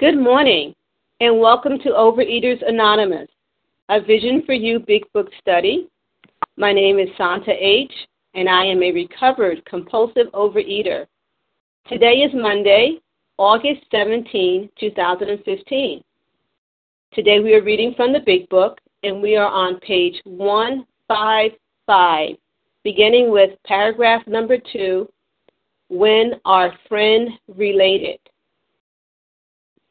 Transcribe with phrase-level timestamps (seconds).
[0.00, 0.74] Good morning,
[1.20, 3.28] and welcome to Overeaters Anonymous,
[3.90, 5.88] a Vision for You Big Book study.
[6.56, 7.92] My name is Santa H.,
[8.32, 11.04] and I am a recovered compulsive overeater.
[11.86, 13.02] Today is Monday,
[13.36, 16.02] August 17, 2015.
[17.12, 22.36] Today we are reading from the Big Book, and we are on page 155,
[22.84, 25.06] beginning with paragraph number 2
[25.90, 28.18] When Our Friend Related.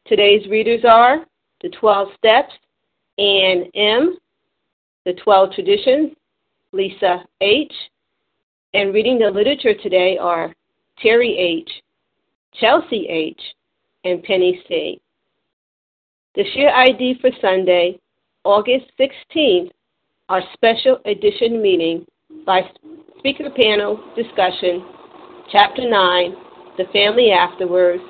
[0.09, 1.23] Today's readers are
[1.61, 2.51] the 12 Steps,
[3.19, 4.17] Ann M.,
[5.05, 6.13] the 12 Traditions,
[6.71, 7.71] Lisa H.,
[8.73, 10.51] and reading the literature today are
[10.99, 11.69] Terry H.,
[12.59, 13.39] Chelsea H.,
[14.03, 14.99] and Penny C.
[16.33, 17.99] The share ID for Sunday,
[18.43, 19.69] August 16th,
[20.27, 22.03] our special edition meeting
[22.47, 22.61] by
[23.19, 24.83] speaker panel discussion,
[25.51, 26.33] Chapter 9,
[26.79, 28.01] The Family Afterwards,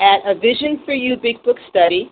[0.00, 2.10] At a Vision for You Big Book study,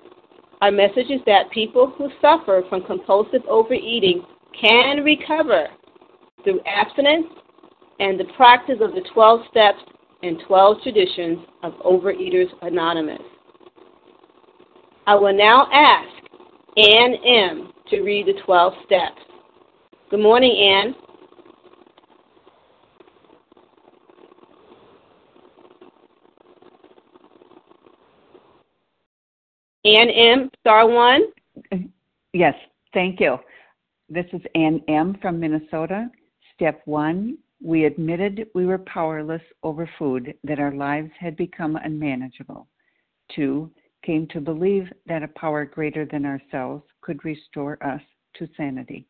[0.60, 4.22] our message is that people who suffer from compulsive overeating
[4.58, 5.66] can recover
[6.44, 7.26] through abstinence
[7.98, 9.80] and the practice of the 12 steps
[10.22, 13.22] and 12 traditions of Overeaters Anonymous.
[15.08, 16.08] I will now ask
[16.76, 17.72] Ann M.
[17.90, 19.20] to read the 12 steps.
[20.10, 20.94] Good morning, Ann.
[29.84, 31.22] Ann M., star one.
[32.32, 32.54] Yes,
[32.94, 33.38] thank you.
[34.08, 35.18] This is Ann M.
[35.20, 36.08] from Minnesota.
[36.54, 42.66] Step one we admitted we were powerless over food, that our lives had become unmanageable.
[43.34, 43.70] Two,
[44.04, 48.00] came to believe that a power greater than ourselves could restore us
[48.34, 49.06] to sanity.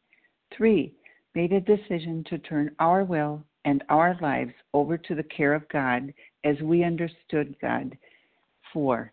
[0.54, 0.94] Three,
[1.34, 5.68] made a decision to turn our will and our lives over to the care of
[5.70, 6.12] God
[6.44, 7.96] as we understood God.
[8.72, 9.12] Four,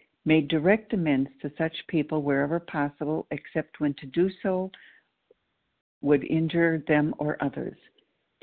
[0.25, 4.71] made direct amends to such people wherever possible, except when to do so
[6.01, 7.77] would injure them or others.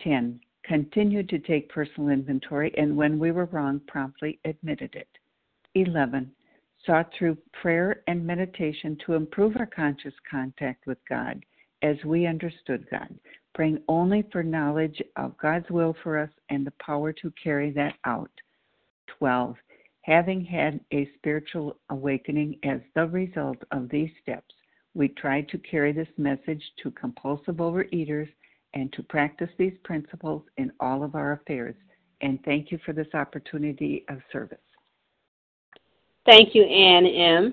[0.00, 0.40] 10.
[0.64, 5.08] Continued to take personal inventory and when we were wrong, promptly admitted it.
[5.74, 6.30] 11.
[6.84, 11.44] Sought through prayer and meditation to improve our conscious contact with God
[11.82, 13.08] as we understood God,
[13.54, 17.94] praying only for knowledge of God's will for us and the power to carry that
[18.04, 18.30] out.
[19.18, 19.56] 12
[20.08, 24.54] Having had a spiritual awakening as the result of these steps,
[24.94, 28.30] we try to carry this message to compulsive overeaters
[28.72, 31.74] and to practice these principles in all of our affairs.
[32.22, 34.56] And thank you for this opportunity of service.
[36.24, 37.52] Thank you, Ann M.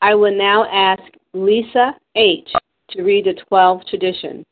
[0.00, 1.02] I will now ask
[1.34, 2.48] Lisa H.
[2.92, 4.46] to read the 12 traditions.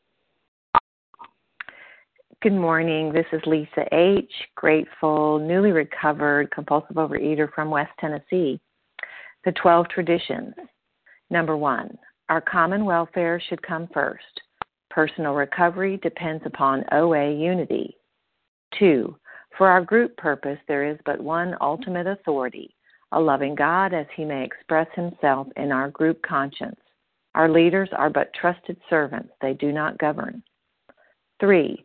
[2.42, 3.12] Good morning.
[3.12, 8.58] This is Lisa H., grateful, newly recovered compulsive overeater from West Tennessee.
[9.44, 10.54] The 12 traditions.
[11.28, 11.98] Number one,
[12.30, 14.24] our common welfare should come first.
[14.88, 17.94] Personal recovery depends upon OA unity.
[18.78, 19.14] 2.
[19.58, 22.74] For our group purpose, there is but one ultimate authority,
[23.12, 26.80] a loving God as he may express himself in our group conscience.
[27.34, 30.42] Our leaders are but trusted servants, they do not govern.
[31.38, 31.84] 3.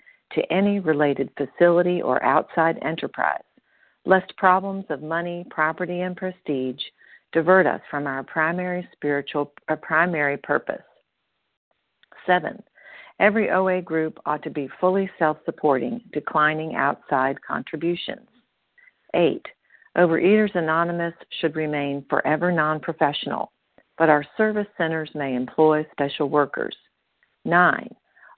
[0.33, 3.43] to any related facility or outside enterprise,
[4.05, 6.81] lest problems of money, property, and prestige
[7.31, 10.81] divert us from our primary spiritual uh, primary purpose.
[12.25, 12.61] 7.
[13.19, 18.27] Every OA group ought to be fully self supporting, declining outside contributions.
[19.13, 19.45] 8.
[19.97, 23.51] Overeaters Anonymous should remain forever non professional,
[23.97, 26.75] but our service centers may employ special workers.
[27.45, 27.93] 9.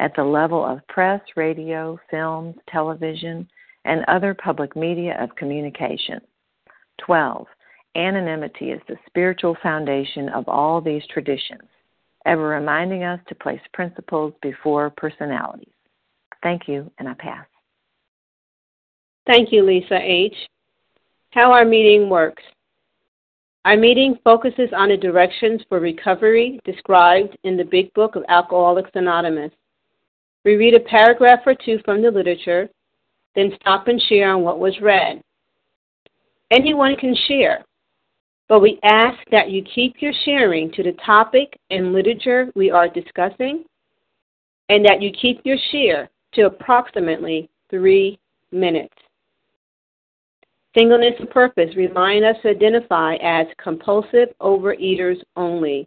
[0.00, 3.48] at the level of press, radio, films, television,
[3.84, 6.20] and other public media of communication.
[6.98, 7.46] 12.
[7.96, 11.68] Anonymity is the spiritual foundation of all these traditions,
[12.26, 15.72] ever reminding us to place principles before personalities.
[16.42, 17.46] Thank you, and I pass.
[19.26, 20.34] Thank you, Lisa H.
[21.30, 22.42] How our meeting works.
[23.64, 28.90] Our meeting focuses on the directions for recovery described in the Big Book of Alcoholics
[28.94, 29.52] Anonymous.
[30.48, 32.70] We read a paragraph or two from the literature,
[33.34, 35.22] then stop and share on what was read.
[36.50, 37.66] Anyone can share,
[38.48, 42.88] but we ask that you keep your sharing to the topic and literature we are
[42.88, 43.64] discussing,
[44.70, 48.18] and that you keep your share to approximately three
[48.50, 48.96] minutes.
[50.78, 55.86] Singleness of purpose remind us to identify as compulsive overeaters only.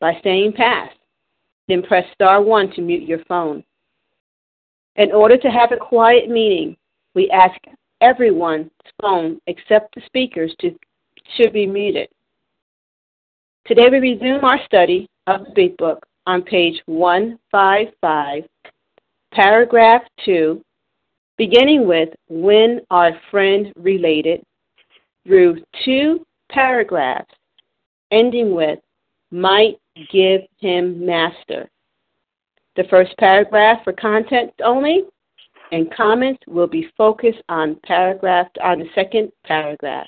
[0.00, 0.90] by saying pass.
[1.68, 3.62] Then press star 1 to mute your phone.
[4.96, 6.76] In order to have a quiet meeting,
[7.14, 7.58] we ask
[8.00, 8.70] everyone's
[9.00, 10.74] phone except the speakers to
[11.36, 12.08] should be muted.
[13.66, 18.44] Today we resume our study of the Big Book on page 155,
[19.32, 20.60] paragraph 2,
[21.38, 24.42] beginning with when our friend related
[25.24, 27.32] through two paragraphs
[28.10, 28.78] ending with
[29.30, 29.78] might
[30.10, 31.70] give him master.
[32.76, 35.02] The first paragraph for content only
[35.72, 40.06] and comments will be focused on paragraph on the second paragraph.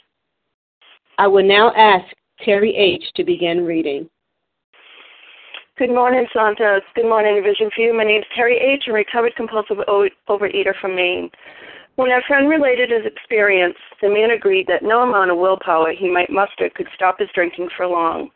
[1.18, 2.06] I will now ask
[2.44, 3.04] Terry H.
[3.16, 4.08] to begin reading.
[5.78, 6.82] Good morning, Santos.
[6.94, 7.96] Good morning, Vision You.
[7.96, 9.78] My name is Terry H., a recovered compulsive
[10.28, 11.30] overeater from Maine.
[11.96, 16.10] When our friend related his experience, the man agreed that no amount of willpower he
[16.10, 18.30] might muster could stop his drinking for long.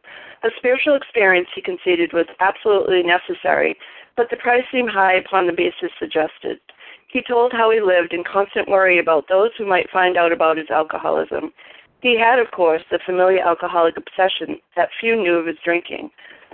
[0.46, 3.76] A spiritual experience, he conceded, was absolutely necessary,
[4.16, 6.60] but the price seemed high upon the basis suggested.
[7.08, 10.56] He told how he lived in constant worry about those who might find out about
[10.56, 11.52] his alcoholism.
[12.00, 16.10] He had, of course, the familiar alcoholic obsession that few knew of his drinking.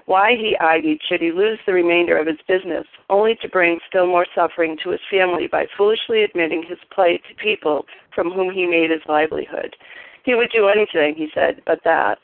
[0.07, 4.07] Why, he argued, should he lose the remainder of his business, only to bring still
[4.07, 7.85] more suffering to his family by foolishly admitting his plight to people
[8.15, 9.77] from whom he made his livelihood?
[10.25, 12.21] He would do anything, he said, but that.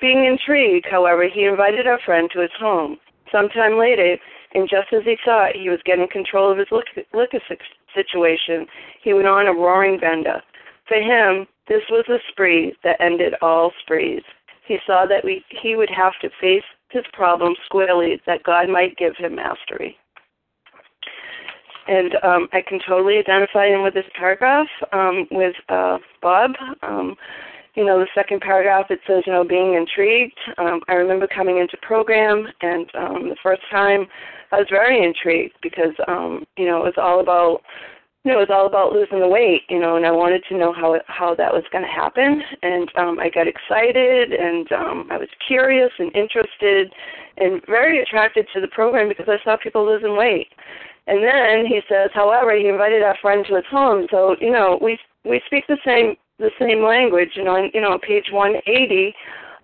[0.00, 2.98] Being intrigued, however, he invited our friend to his home.
[3.32, 4.16] Sometime later,
[4.54, 7.40] and just as he thought he was getting control of his liquor
[7.94, 8.66] situation,
[9.02, 10.40] he went on a roaring bender.
[10.86, 14.22] For him, this was a spree that ended all sprees.
[14.66, 18.96] He saw that we, he would have to face his problem squarely, that God might
[18.96, 19.98] give him mastery.
[21.88, 26.52] and um, I can totally identify him with this paragraph um, with uh, Bob.
[26.82, 27.16] Um,
[27.78, 30.36] you know, the second paragraph it says, you know, being intrigued.
[30.58, 34.08] Um, I remember coming into program, and um, the first time
[34.50, 37.62] I was very intrigued because, um, you know, it was all about
[38.24, 40.58] you know, it was all about losing the weight, you know, and I wanted to
[40.58, 45.08] know how how that was going to happen, and um, I got excited, and um,
[45.08, 46.92] I was curious and interested,
[47.36, 50.48] and very attracted to the program because I saw people losing weight.
[51.06, 54.80] And then he says, however, he invited our friend to his home, so you know,
[54.82, 59.14] we we speak the same the same language, you know, and you know, page 180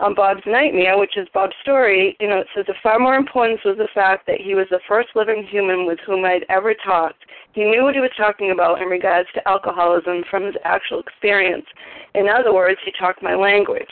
[0.00, 3.60] on Bob's Nightmare, which is Bob's story, you know, it says the far more importance
[3.64, 7.24] was the fact that he was the first living human with whom I'd ever talked.
[7.52, 11.66] He knew what he was talking about in regards to alcoholism from his actual experience.
[12.14, 13.90] In other words, he talked my language.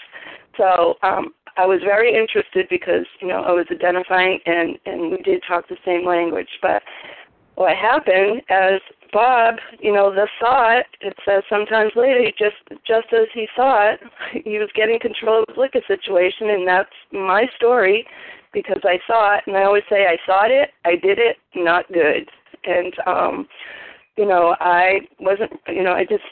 [0.57, 5.19] So um, I was very interested because, you know, I was identifying and, and we
[5.19, 6.49] did talk the same language.
[6.61, 6.83] But
[7.55, 8.81] what happened as
[9.13, 13.99] Bob, you know, the thought, it says sometimes later, just just as he thought,
[14.45, 18.07] he was getting control of his liquor situation, and that's my story
[18.53, 22.29] because I it, and I always say I thought it, I did it, not good,
[22.65, 23.49] and um,
[24.17, 26.25] you know, I wasn't, you know, I just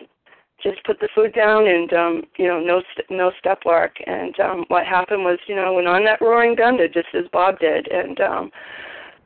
[0.63, 3.97] just put the food down and um you know no st- no step work.
[4.07, 7.25] And um what happened was you know I went on that roaring bender just as
[7.33, 7.89] Bob did.
[7.91, 8.51] And um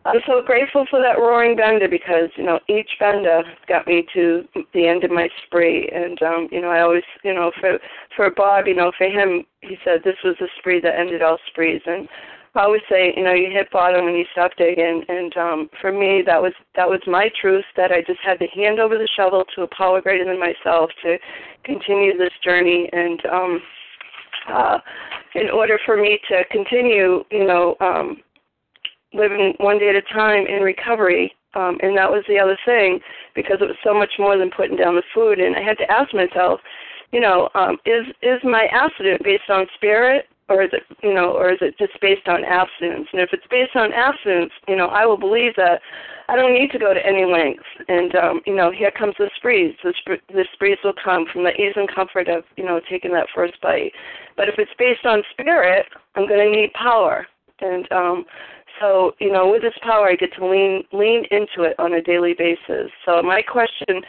[0.07, 4.45] I'm so grateful for that roaring bender because you know each bender got me to
[4.75, 7.79] the end of my spree, and um, you know I always you know for
[8.15, 11.39] for Bob you know for him he said this was the spree that ended all
[11.47, 12.07] sprees, and
[12.55, 15.91] I always say you know you hit bottom and you stop digging, and um, for
[15.91, 19.09] me that was that was my truth that I just had to hand over the
[19.17, 21.17] shovel to a power greater than myself to
[21.65, 23.63] continue this journey, and um,
[24.53, 24.79] uh,
[25.35, 28.19] in order for me to continue you know um,
[29.15, 31.35] living one day at a time in recovery.
[31.55, 32.99] Um, and that was the other thing
[33.35, 35.39] because it was so much more than putting down the food.
[35.39, 36.61] And I had to ask myself,
[37.13, 41.33] you know, um, is is my abstinence based on spirit or is it you know
[41.33, 44.87] or is it just based on abstinence and if it's based on abstinence you know
[44.89, 45.81] i will believe that
[46.29, 49.31] i don't need to go to any lengths and um you know here comes the
[49.37, 52.81] sprees the, sp- the sprees will come from the ease and comfort of you know
[52.91, 53.93] taking that first bite
[54.37, 57.27] but if it's based on spirit i'm going to need power
[57.61, 58.25] and um
[58.81, 62.03] so, you know, with this power, I get to lean lean into it on a
[62.03, 62.91] daily basis.
[63.05, 64.03] So, my question,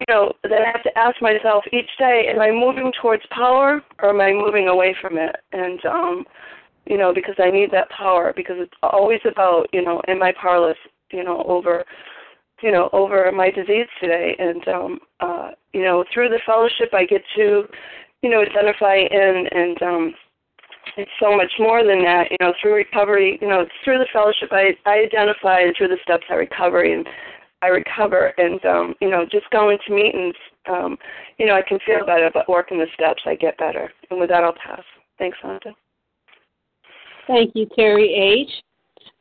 [0.00, 3.82] you know, that I have to ask myself each day: Am I moving towards power,
[4.00, 5.36] or am I moving away from it?
[5.52, 6.24] And, um,
[6.86, 10.32] you know, because I need that power, because it's always about, you know, am I
[10.40, 10.78] powerless,
[11.12, 11.84] you know, over,
[12.62, 14.34] you know, over my disease today?
[14.38, 17.64] And, um, uh, you know, through the fellowship, I get to,
[18.22, 20.14] you know, identify in and um,
[20.96, 22.30] it's so much more than that.
[22.30, 25.98] You know, through recovery, you know, through the fellowship, I I identify and through the
[26.02, 27.06] steps I recover and
[27.60, 30.34] I recover, and um, you know, just going to meetings,
[30.68, 30.96] um,
[31.38, 33.90] you know, I can feel better, but working the steps, I get better.
[34.10, 34.82] And with that, I'll pass.
[35.18, 35.74] Thanks, Santa.
[37.26, 38.50] Thank you, Terry H.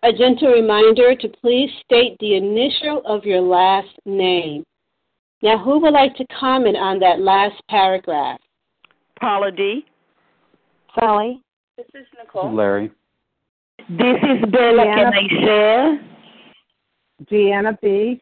[0.04, 4.64] A gentle reminder to please state the initial of your last name.
[5.42, 8.40] Now, who would like to comment on that last paragraph?
[9.20, 9.86] Paula D.
[11.00, 11.42] Sally.
[11.78, 12.46] This is Nicole.
[12.46, 12.92] This is Larry.
[13.88, 14.84] This is Bella.
[14.84, 16.00] Can I share?
[17.32, 18.20] Deanna B.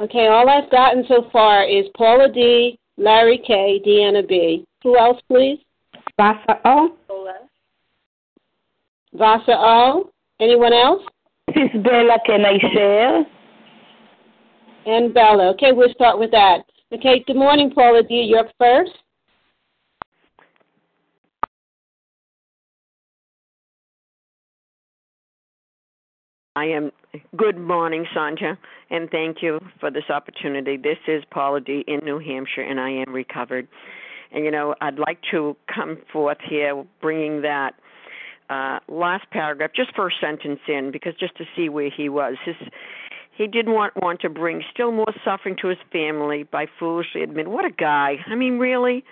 [0.00, 4.64] Okay, all I've gotten so far is Paula D, Larry K, Deanna B.
[4.82, 5.58] Who else, please?
[6.16, 6.96] Vasa O.
[9.12, 10.10] Vasa O.
[10.40, 11.02] Anyone else?
[11.48, 12.16] This is Bella.
[12.24, 13.26] Can I share?
[14.86, 15.50] And Bella.
[15.50, 16.60] Okay, we'll start with that.
[16.94, 18.24] Okay, good morning, Paula D.
[18.26, 18.92] You're up first.
[26.56, 26.90] I am.
[27.36, 28.58] Good morning, Sandra,
[28.90, 30.76] and thank you for this opportunity.
[30.76, 31.84] This is Paula D.
[31.86, 33.68] in New Hampshire, and I am recovered.
[34.32, 37.74] And you know, I'd like to come forth here bringing that
[38.48, 42.34] uh, last paragraph, just first sentence in, because just to see where he was.
[42.44, 42.56] His,
[43.36, 47.52] he didn't want want to bring still more suffering to his family by foolishly admitting.
[47.52, 48.16] What a guy!
[48.26, 49.04] I mean, really,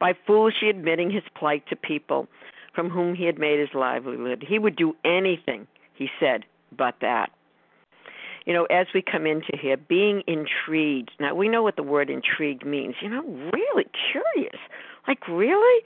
[0.00, 2.26] by foolishly admitting his plight to people
[2.74, 4.46] from whom he had made his livelihood.
[4.48, 6.44] He would do anything, he said,
[6.76, 7.30] but that.
[8.44, 11.10] You know, as we come into here, being intrigued.
[11.18, 12.94] Now, we know what the word intrigued means.
[13.02, 14.60] You know, really curious.
[15.08, 15.84] Like, really?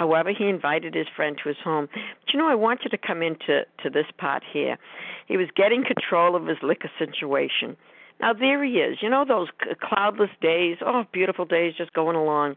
[0.00, 1.88] However, he invited his friend to his home.
[1.92, 4.78] But you know, I want you to come into to this part here.
[5.26, 7.76] He was getting control of his liquor situation.
[8.18, 8.98] Now there he is.
[9.02, 9.48] You know those
[9.82, 12.56] cloudless days, oh, beautiful days, just going along.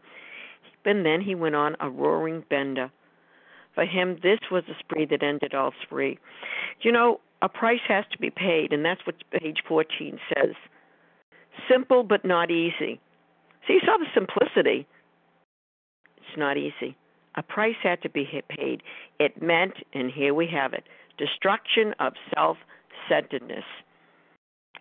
[0.86, 2.90] And then he went on a roaring bender.
[3.74, 6.18] For him, this was a spree that ended all spree.
[6.80, 10.54] You know, A price has to be paid, and that's what page 14 says.
[11.70, 12.98] Simple but not easy.
[13.66, 14.86] So you saw the simplicity.
[16.16, 16.96] It's not easy.
[17.34, 18.82] A price had to be paid.
[19.20, 20.84] It meant, and here we have it,
[21.18, 22.56] destruction of self
[23.10, 23.64] centeredness.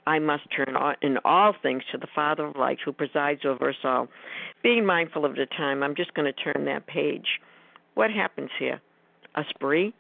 [0.08, 3.84] I must turn in all things to the Father of lights who presides over us
[3.84, 4.08] all.
[4.62, 7.42] Being mindful of the time, I'm just going to turn that page.
[7.96, 8.80] What happens here?
[9.36, 9.94] A spree?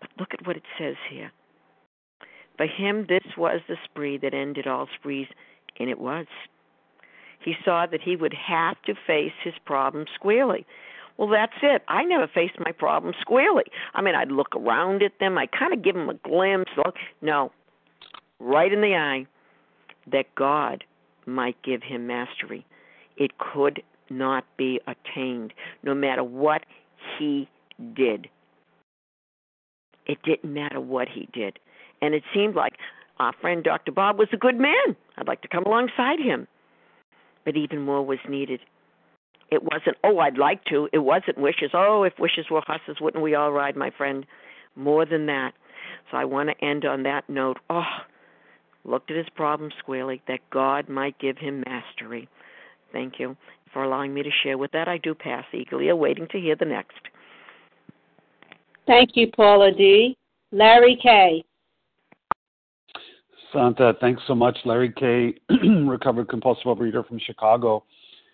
[0.00, 1.32] But look at what it says here.
[2.56, 5.26] For him, this was the spree that ended all sprees,
[5.78, 6.26] and it was.
[7.44, 10.64] He saw that he would have to face his problems squarely.
[11.16, 11.82] Well, that's it.
[11.88, 13.64] I never faced my problems squarely.
[13.94, 16.70] I mean, I'd look around at them, I kind of give them a glimpse.
[16.76, 17.52] Look, no,
[18.40, 19.26] right in the eye,
[20.10, 20.84] that God
[21.26, 22.66] might give him mastery.
[23.16, 26.64] It could not be attained, no matter what
[27.18, 27.48] he
[27.94, 28.28] did.
[30.06, 31.58] It didn't matter what he did.
[32.04, 32.74] And it seemed like
[33.18, 33.90] our friend Dr.
[33.90, 34.94] Bob was a good man.
[35.16, 36.46] I'd like to come alongside him.
[37.46, 38.60] But even more was needed.
[39.50, 40.88] It wasn't, oh, I'd like to.
[40.92, 41.70] It wasn't wishes.
[41.72, 44.26] Oh, if wishes were horses, wouldn't we all ride, my friend?
[44.76, 45.52] More than that.
[46.10, 47.56] So I want to end on that note.
[47.70, 47.82] Oh,
[48.84, 52.28] looked at his problem squarely, that God might give him mastery.
[52.92, 53.34] Thank you
[53.72, 54.58] for allowing me to share.
[54.58, 57.00] With that, I do pass, eagerly awaiting to hear the next.
[58.86, 60.18] Thank you, Paula D.
[60.52, 61.44] Larry K.
[63.54, 64.58] Santa, thanks so much.
[64.64, 65.34] Larry K.,
[65.86, 67.84] recovered compulsive overeater from Chicago.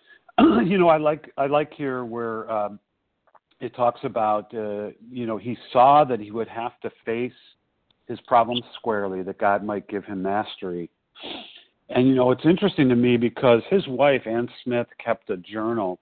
[0.39, 2.79] you know, I like I like here where um,
[3.59, 7.31] it talks about uh, you know he saw that he would have to face
[8.07, 10.89] his problems squarely, that God might give him mastery.
[11.89, 15.99] And you know, it's interesting to me because his wife Anne Smith kept a journal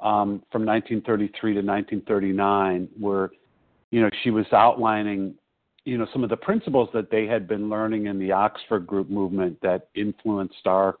[0.00, 3.30] um, from 1933 to 1939, where
[3.90, 5.34] you know she was outlining
[5.88, 9.08] you know some of the principles that they had been learning in the Oxford Group
[9.08, 10.98] movement that influenced our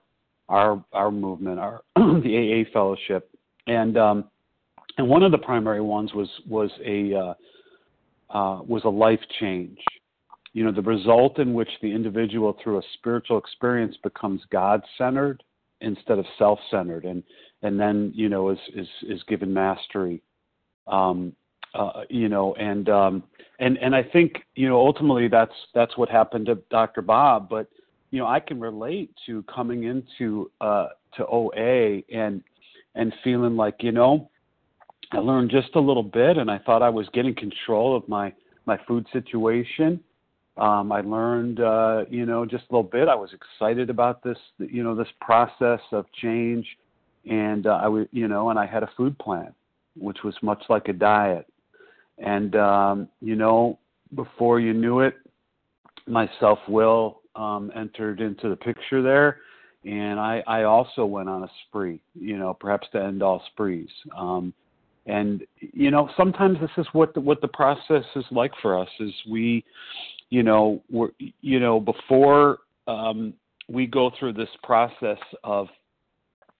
[0.48, 3.30] our our movement, our the AA fellowship,
[3.66, 4.24] and um,
[4.96, 7.34] and one of the primary ones was was a uh,
[8.30, 9.78] uh, was a life change.
[10.54, 15.42] You know, the result in which the individual, through a spiritual experience, becomes God centered
[15.82, 17.22] instead of self centered, and
[17.60, 20.22] and then you know is is is given mastery.
[20.86, 21.34] Um,
[21.74, 23.22] uh, you know, and um,
[23.58, 27.02] and and I think you know ultimately that's that's what happened to Dr.
[27.02, 27.48] Bob.
[27.48, 27.68] But
[28.10, 32.42] you know, I can relate to coming into uh, to OA and
[32.94, 34.30] and feeling like you know,
[35.12, 38.32] I learned just a little bit, and I thought I was getting control of my
[38.66, 40.00] my food situation.
[40.56, 43.06] Um, I learned, uh, you know, just a little bit.
[43.06, 46.66] I was excited about this, you know, this process of change,
[47.30, 49.54] and uh, I was, you know, and I had a food plan,
[49.96, 51.46] which was much like a diet
[52.18, 53.78] and, um, you know,
[54.14, 55.14] before you knew it,
[56.06, 59.38] my self will um, entered into the picture there.
[59.84, 63.88] And I, I also went on a spree, you know, perhaps to end all sprees.
[64.16, 64.52] Um,
[65.06, 68.88] and you know, sometimes this is what the, what the process is like for us.
[69.00, 69.64] Is we,
[70.28, 71.08] you know, we're
[71.40, 73.32] you know before um,
[73.68, 75.68] we go through this process of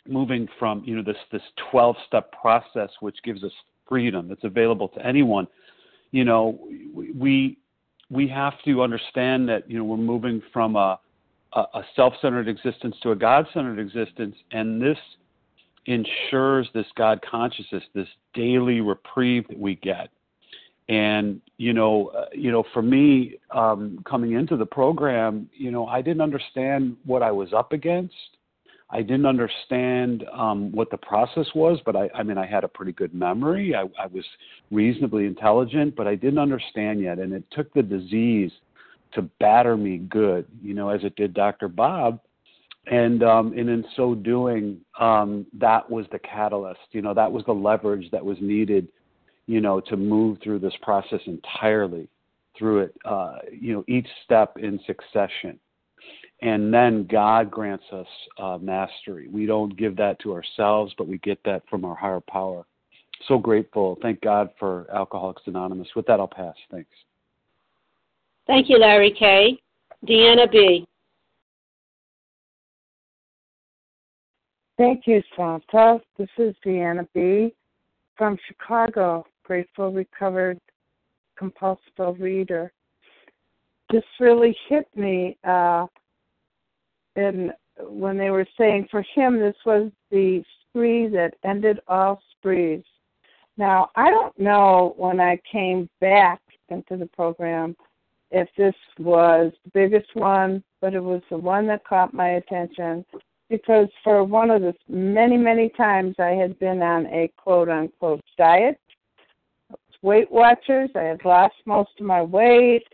[0.06, 3.52] moving from you know this this 12 step process which gives us
[3.88, 5.46] freedom that's available to anyone
[6.10, 6.58] you know
[7.14, 7.56] we
[8.10, 10.98] we have to understand that you know we're moving from a
[11.54, 14.98] a self-centered existence to a god-centered existence and this
[15.86, 20.10] ensures this god consciousness this daily reprieve that we get.
[20.90, 25.86] And you know uh, you know for me um coming into the program you know
[25.86, 28.14] i didn't understand what i was up against
[28.90, 32.68] I didn't understand um, what the process was, but I, I mean, I had a
[32.68, 33.74] pretty good memory.
[33.74, 34.24] I, I was
[34.70, 37.18] reasonably intelligent, but I didn't understand yet.
[37.18, 38.50] And it took the disease
[39.12, 41.68] to batter me good, you know, as it did Dr.
[41.68, 42.20] Bob.
[42.90, 46.80] And um, and in so doing, um, that was the catalyst.
[46.92, 48.88] You know, that was the leverage that was needed,
[49.46, 52.08] you know, to move through this process entirely,
[52.56, 55.60] through it, uh, you know, each step in succession
[56.40, 58.06] and then God grants us
[58.38, 59.28] uh, mastery.
[59.28, 62.64] We don't give that to ourselves, but we get that from our higher power.
[63.26, 63.98] So grateful.
[64.00, 65.88] Thank God for Alcoholics Anonymous.
[65.96, 66.54] With that, I'll pass.
[66.70, 66.90] Thanks.
[68.46, 69.58] Thank you, Larry K.
[70.06, 70.86] Deanna B.
[74.78, 76.00] Thank you, Santa.
[76.16, 77.52] This is Deanna B.
[78.16, 80.60] from Chicago, grateful recovered
[81.36, 82.72] compulsive reader.
[83.90, 85.36] This really hit me.
[85.44, 85.86] Uh,
[87.18, 92.82] and when they were saying for him this was the spree that ended all sprees.
[93.56, 97.76] Now I don't know when I came back into the program
[98.30, 103.04] if this was the biggest one, but it was the one that caught my attention
[103.48, 108.20] because for one of the many, many times I had been on a quote unquote
[108.36, 108.78] diet,
[110.02, 112.84] Weight Watchers, I had lost most of my weight.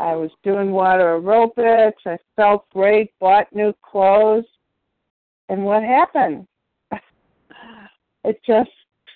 [0.00, 2.06] I was doing water aerobics.
[2.06, 4.46] I felt great, bought new clothes.
[5.50, 6.46] And what happened?
[8.24, 8.70] it just,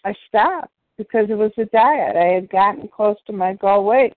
[0.04, 2.16] I stopped because it was a diet.
[2.16, 4.12] I had gotten close to my goal weight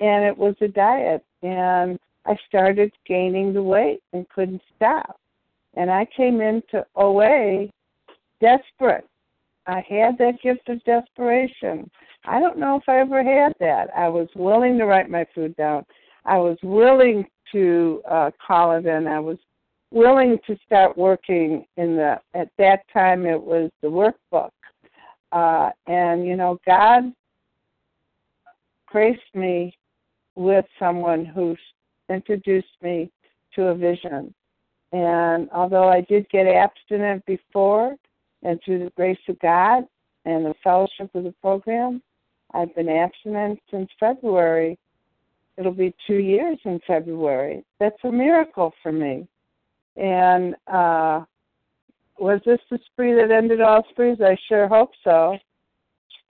[0.00, 1.22] and it was a diet.
[1.42, 5.20] And I started gaining the weight and couldn't stop.
[5.74, 7.66] And I came into OA
[8.40, 9.06] desperate.
[9.66, 11.90] I had that gift of desperation.
[12.24, 13.90] I don't know if I ever had that.
[13.94, 15.84] I was willing to write my food down.
[16.26, 19.06] I was willing to uh, call it in.
[19.06, 19.38] I was
[19.90, 22.20] willing to start working in the.
[22.34, 24.50] At that time, it was the workbook,
[25.32, 27.12] uh, and you know, God
[28.86, 29.76] graced me
[30.34, 31.56] with someone who
[32.10, 33.10] introduced me
[33.54, 34.34] to a vision.
[34.92, 37.96] And although I did get abstinent before,
[38.42, 39.84] and through the grace of God
[40.24, 42.02] and the fellowship of the program,
[42.54, 44.78] I've been abstinent since February.
[45.58, 47.64] It'll be two years in February.
[47.80, 49.26] That's a miracle for me.
[49.96, 51.24] And uh,
[52.18, 54.18] was this the spree that ended all sprees?
[54.20, 55.38] I sure hope so.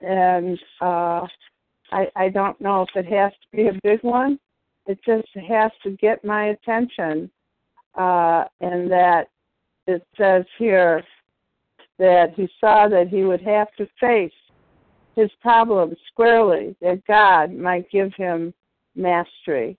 [0.01, 1.25] And uh,
[1.91, 4.39] I, I don't know if it has to be a big one.
[4.85, 7.29] It just has to get my attention.
[7.95, 9.27] Uh, and that
[9.87, 11.03] it says here
[11.97, 14.31] that he saw that he would have to face
[15.15, 18.53] his problems squarely, that God might give him
[18.97, 19.77] mastery.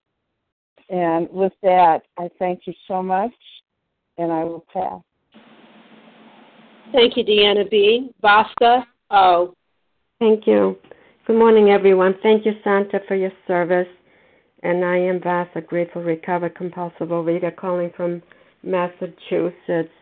[0.88, 3.34] And with that, I thank you so much,
[4.16, 5.02] and I will pass.
[6.92, 8.10] Thank you, Deanna B.
[8.22, 9.54] Vasa O.
[10.18, 10.76] Thank you.
[11.26, 12.14] Good morning, everyone.
[12.22, 13.88] Thank you, Santa, for your service.
[14.62, 18.22] And I am Vasa, grateful, recovered, compulsive overeater, calling from
[18.62, 19.92] Massachusetts.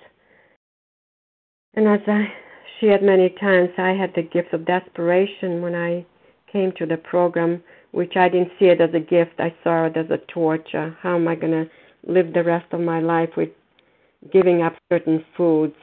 [1.74, 2.32] And as I
[2.80, 6.06] shared many times, I had the gift of desperation when I
[6.50, 7.62] came to the program,
[7.96, 9.36] which I didn't see it as a gift.
[9.38, 10.94] I saw it as a torture.
[11.00, 11.70] How am I going to
[12.06, 13.48] live the rest of my life with
[14.30, 15.76] giving up certain foods?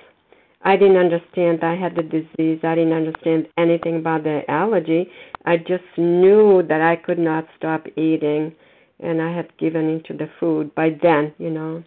[0.61, 2.59] I didn't understand I had the disease.
[2.63, 5.09] I didn't understand anything about the allergy.
[5.45, 8.53] I just knew that I could not stop eating,
[8.99, 11.83] and I had given into the food by then, you know.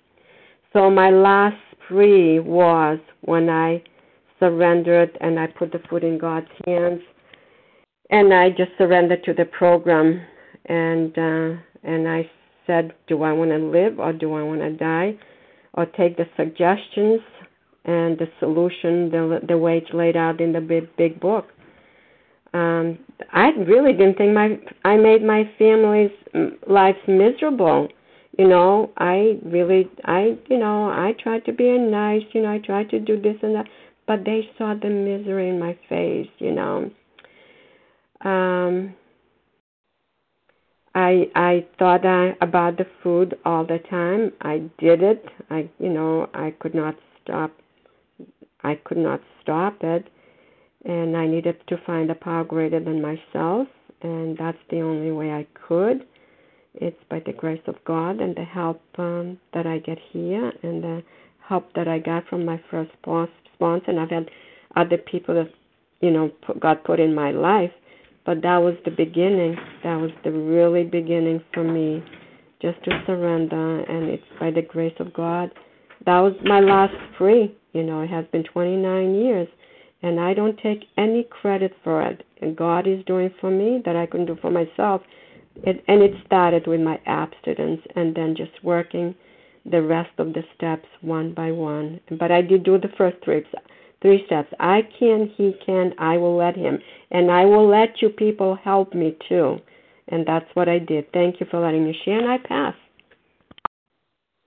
[0.73, 3.81] So my last spree was when I
[4.41, 7.01] surrendered and I put the food in God's hands,
[8.11, 10.23] and I just surrendered to the program,
[10.67, 12.31] and uh, and I
[12.67, 15.17] said, do I want to live or do I want to die,
[15.75, 17.21] or take the suggestions
[17.85, 21.47] and the solution the the way it's laid out in the big big book.
[22.53, 22.99] Um,
[23.33, 26.11] I really didn't think my I made my family's
[26.69, 27.89] lives miserable.
[28.39, 32.23] You know, I really I you know I tried to be nice.
[32.33, 33.67] You know, I tried to do this and that,
[34.07, 36.29] but they saw the misery in my face.
[36.39, 36.91] You know.
[38.25, 38.95] Um,
[40.95, 44.33] I I thought I, about the food all the time.
[44.41, 45.25] I did it.
[45.51, 47.53] I you know I could not stop
[48.63, 50.09] I could not stop it,
[50.85, 53.69] and I needed to find a power greater than myself,
[54.03, 56.07] and that's the only way I could.
[56.75, 60.83] It's by the grace of God and the help um, that I get here, and
[60.83, 61.03] the
[61.49, 63.85] help that I got from my first sponsor.
[63.91, 64.31] And I've had
[64.75, 65.51] other people that,
[66.01, 67.73] you know, God put in my life,
[68.27, 69.57] but that was the beginning.
[69.85, 72.05] That was the really beginning for me,
[72.61, 75.51] just to surrender, and it's by the grace of God.
[76.05, 79.47] That was my last free you know, it has been 29 years,
[80.03, 82.25] and I don't take any credit for it.
[82.41, 85.03] And God is doing for me that I couldn't do for myself.
[85.57, 89.15] It, and it started with my abstinence and then just working
[89.71, 92.01] the rest of the steps one by one.
[92.19, 93.45] But I did do the first three
[94.03, 94.53] three steps.
[94.61, 96.79] I can, he can, I will let him.
[97.11, 99.59] And I will let you people help me too.
[100.09, 101.13] And that's what I did.
[101.13, 102.75] Thank you for letting me share, and I pass.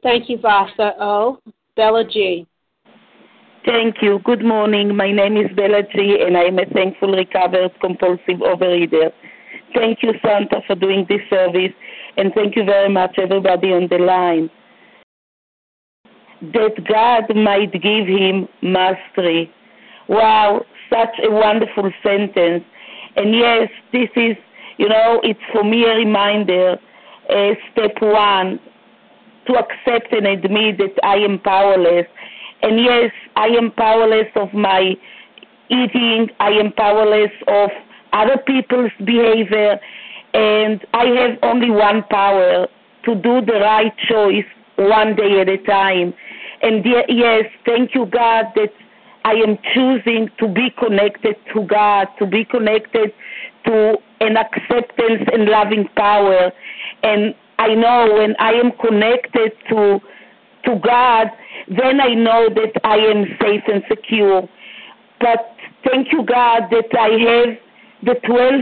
[0.01, 1.39] Thank you, Vasa O.
[1.75, 2.47] Bella G.
[3.65, 4.19] Thank you.
[4.23, 4.95] Good morning.
[4.95, 9.11] My name is Bella G, and I am a thankful recovered compulsive overeater.
[9.75, 11.73] Thank you, Santa, for doing this service,
[12.17, 14.49] and thank you very much, everybody on the line.
[16.41, 19.51] That God might give him mastery.
[20.07, 22.63] Wow, such a wonderful sentence.
[23.15, 24.37] And yes, this is,
[24.77, 26.77] you know, it's for me a reminder,
[27.29, 28.59] uh, step one,
[29.47, 32.05] to accept and admit that I am powerless
[32.61, 34.95] and yes, I am powerless of my
[35.69, 37.69] eating, I am powerless of
[38.11, 39.79] other people's behavior,
[40.33, 42.67] and I have only one power
[43.05, 46.13] to do the right choice one day at a time.
[46.61, 48.73] And yes, thank you, God, that
[49.25, 53.13] I am choosing to be connected to God, to be connected
[53.65, 56.51] to an acceptance and loving power.
[57.03, 59.99] And I know when I am connected to
[60.65, 61.27] to God,
[61.69, 64.47] then I know that I am safe and secure.
[65.21, 67.57] But thank you, God, that I have
[68.03, 68.61] the 12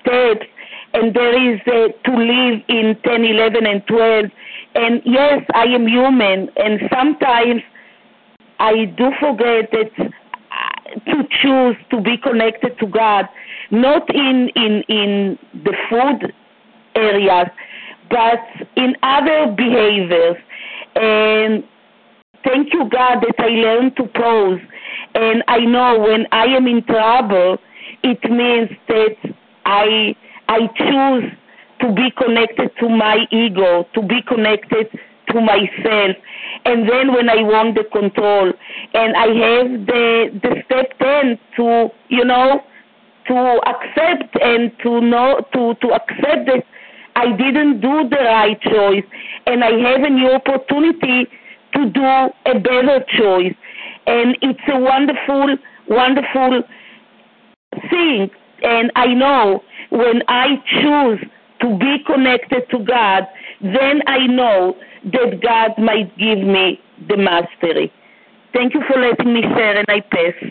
[0.00, 0.46] steps
[0.94, 4.24] and there is uh, to live in 10, 11, and 12.
[4.78, 7.62] And yes, I am human, and sometimes
[8.60, 13.24] I do forget that uh, to choose to be connected to God,
[13.72, 16.32] not in in in the food
[16.94, 17.48] areas,
[18.08, 18.38] but
[18.76, 20.36] in other behaviors.
[20.94, 21.64] And
[22.44, 24.60] thank you, God, that I learned to pause.
[25.16, 27.58] And I know when I am in trouble,
[28.04, 29.16] it means that
[29.66, 30.14] I
[30.46, 31.32] I choose
[31.80, 34.88] to be connected to my ego, to be connected
[35.30, 36.16] to myself.
[36.64, 38.52] And then when I want the control,
[38.94, 42.62] and I have the the step ten to you know
[43.28, 46.64] to accept and to know to to accept that
[47.16, 49.04] I didn't do the right choice,
[49.46, 51.26] and I have a new opportunity
[51.74, 53.54] to do a better choice.
[54.06, 55.56] And it's a wonderful,
[55.88, 56.62] wonderful
[57.90, 58.30] thing.
[58.62, 61.28] And I know when I choose
[61.60, 63.24] to be connected to God,
[63.60, 64.74] then I know
[65.12, 67.92] that God might give me the mastery.
[68.52, 70.50] Thank you for letting me share, and I pass.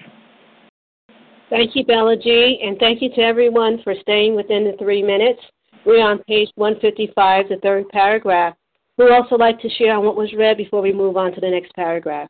[1.50, 5.39] Thank you, Bella G, and thank you to everyone for staying within the three minutes.
[5.86, 8.56] We're on page 155, the third paragraph.
[8.98, 11.50] We'd also like to share on what was read before we move on to the
[11.50, 12.30] next paragraph?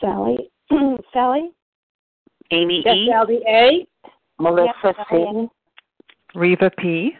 [0.00, 0.50] Sally.
[1.12, 1.50] Sally?
[2.50, 3.08] Amy Yes, E.
[3.10, 3.86] Sally A.
[4.40, 5.48] Melissa C.
[6.34, 7.12] Reva P.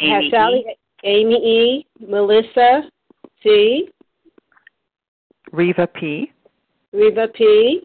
[0.00, 0.74] Have Amy Sally, E.
[1.04, 1.86] Amy E.
[2.00, 2.90] Melissa
[3.42, 3.88] C.
[5.52, 6.32] Reva P.
[6.92, 7.82] Reva P.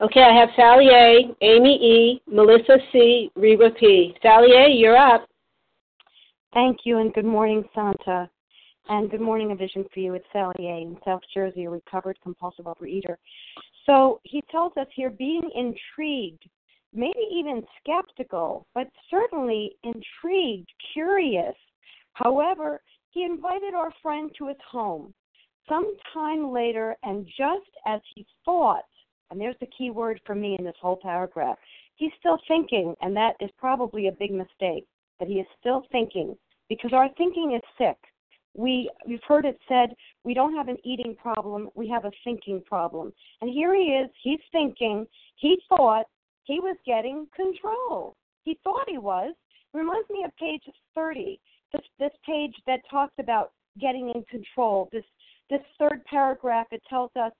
[0.00, 4.12] Okay, I have Sally A, Amy E, Melissa C, Reva P.
[4.20, 5.28] Sally A, you're up.
[6.52, 8.28] Thank you, and good morning, Santa.
[8.88, 10.14] And good morning, A Vision for You.
[10.14, 10.76] It's Sally A.
[10.78, 13.14] in South Jersey, a recovered compulsive overeater.
[13.86, 16.46] So he tells us here being intrigued,
[16.92, 21.54] maybe even skeptical, but certainly intrigued, curious.
[22.12, 25.14] However, he invited our friend to his home.
[25.68, 28.84] Some time later, and just as he thought,
[29.30, 31.56] and there's the key word for me in this whole paragraph,
[31.96, 34.86] he's still thinking, and that is probably a big mistake,
[35.18, 36.36] that he is still thinking,
[36.68, 37.96] because our thinking is sick.
[38.54, 42.62] We we've heard it said we don't have an eating problem, we have a thinking
[42.66, 43.12] problem.
[43.40, 46.04] And here he is, he's thinking, he thought
[46.44, 48.14] he was getting control.
[48.44, 49.34] He thought he was.
[49.74, 50.62] Reminds me of page
[50.94, 51.40] 30,
[51.72, 54.88] this this page that talks about getting in control.
[54.92, 55.04] This
[55.48, 57.32] this third paragraph it tells us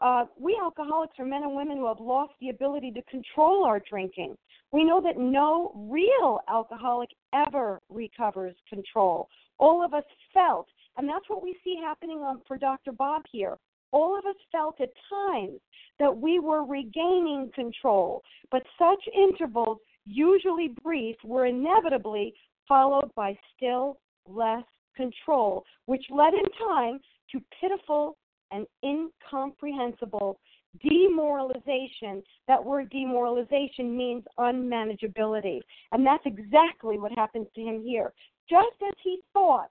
[0.00, 3.80] uh, we alcoholics are men and women who have lost the ability to control our
[3.88, 4.36] drinking.
[4.70, 9.28] We know that no real alcoholic ever recovers control.
[9.58, 12.92] All of us felt, and that's what we see happening on, for Dr.
[12.92, 13.56] Bob here.
[13.92, 15.60] All of us felt at times
[15.98, 22.34] that we were regaining control, but such intervals, usually brief, were inevitably
[22.66, 27.00] followed by still less control, which led in time
[27.32, 28.16] to pitiful
[28.50, 30.38] and incomprehensible
[30.82, 32.22] demoralization.
[32.46, 35.60] That word demoralization means unmanageability.
[35.92, 38.12] And that's exactly what happens to him here.
[38.48, 39.70] Just as he thought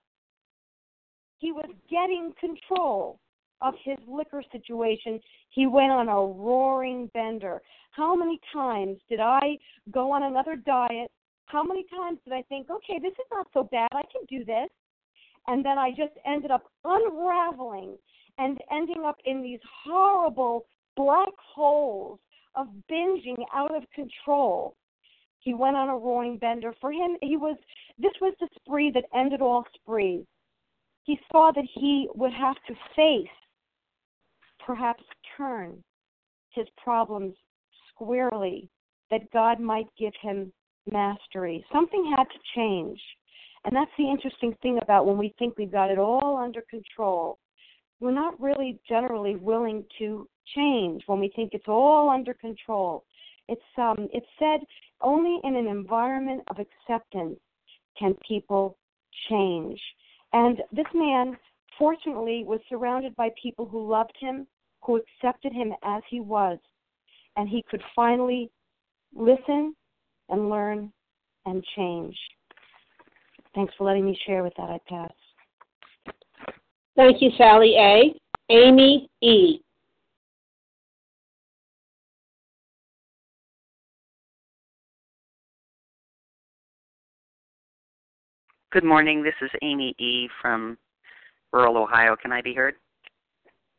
[1.40, 3.20] he was getting control
[3.62, 7.62] of his liquor situation, he went on a roaring bender.
[7.92, 9.58] How many times did I
[9.92, 11.12] go on another diet?
[11.46, 14.46] How many times did I think, okay, this is not so bad, I can do
[14.46, 14.70] this?
[15.48, 17.98] And then I just ended up unraveling
[18.38, 20.66] and ending up in these horrible
[20.96, 22.20] black holes
[22.56, 24.76] of binging out of control.
[25.40, 26.74] He went on a roaring bender.
[26.82, 27.56] For him, he was
[27.98, 30.26] this was the spree that ended all sprees.
[31.04, 33.28] He saw that he would have to face,
[34.68, 35.04] perhaps
[35.38, 35.82] turn
[36.52, 37.34] his problems
[37.90, 38.70] squarely,
[39.10, 40.52] that God might give him
[40.92, 41.66] mastery.
[41.72, 43.00] Something had to change.
[43.64, 47.40] And that's the interesting thing about when we think we've got it all under control.
[48.02, 53.06] We're not really generally willing to change when we think it's all under control.
[53.48, 54.60] It's um it's said
[55.02, 57.40] only in an environment of acceptance
[57.98, 58.78] can people
[59.30, 59.80] change.
[60.34, 61.38] And this man
[61.78, 64.46] fortunately was surrounded by people who loved him,
[64.88, 66.58] who accepted him as he was,
[67.36, 68.50] and he could finally
[69.14, 69.76] listen
[70.30, 70.92] and learn
[71.46, 72.18] and change.
[73.54, 74.70] Thanks for letting me share with that.
[74.70, 75.12] I pass.
[76.96, 78.14] Thank you, Sally A.
[78.50, 79.60] Amy E.
[88.72, 89.22] Good morning.
[89.22, 90.30] This is Amy E.
[90.42, 90.78] from
[91.52, 92.16] rural Ohio.
[92.16, 92.76] Can I be heard?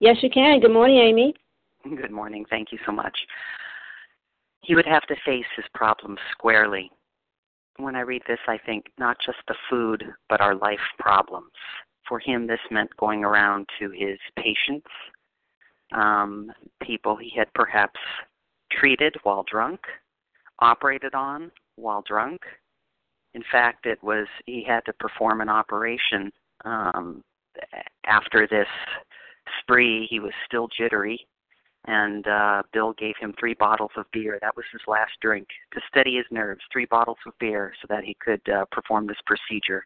[0.00, 0.60] Yes, you can.
[0.60, 1.34] Good morning, Amy.
[1.84, 2.44] Good morning.
[2.48, 3.16] Thank you so much.
[4.62, 6.90] He would have to face his problems squarely.
[7.78, 11.50] When I read this, I think not just the food, but our life problems.
[12.08, 14.86] For him, this meant going around to his patients,
[15.92, 17.98] um, people he had perhaps
[18.72, 19.80] treated while drunk,
[20.60, 22.40] operated on while drunk.
[23.34, 26.32] In fact, it was he had to perform an operation
[26.64, 27.22] um,
[28.06, 28.66] after this
[29.60, 30.06] spree.
[30.10, 31.26] He was still jittery,
[31.86, 34.38] and uh, Bill gave him three bottles of beer.
[34.40, 36.60] That was his last drink to steady his nerves.
[36.72, 39.84] Three bottles of beer so that he could uh, perform this procedure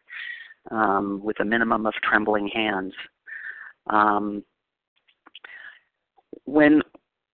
[0.71, 2.93] um, with a minimum of trembling hands.
[3.87, 4.43] Um,
[6.45, 6.81] when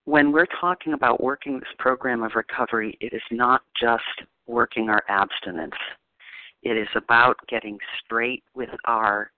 [0.05, 4.03] when we're talking about working this program of recovery, it is not just
[4.47, 5.75] working our abstinence.
[6.63, 9.31] It is about getting straight with our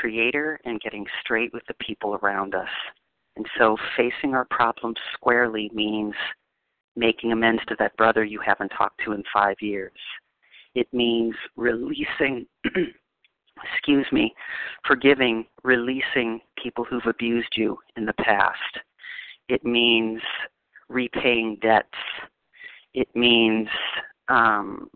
[0.00, 2.68] Creator and getting straight with the people around us.
[3.36, 6.14] And so facing our problems squarely means
[6.96, 9.92] making amends to that brother you haven't talked to in five years.
[10.74, 12.46] It means releasing,
[13.74, 14.34] excuse me,
[14.86, 18.58] forgiving, releasing people who've abused you in the past.
[19.48, 20.20] It means
[20.88, 21.88] repaying debts.
[22.94, 23.68] It means
[24.28, 24.88] um,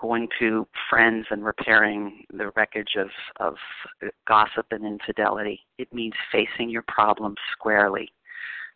[0.00, 3.08] going to friends and repairing the wreckage of,
[3.40, 3.54] of
[4.26, 5.60] gossip and infidelity.
[5.78, 8.12] It means facing your problems squarely,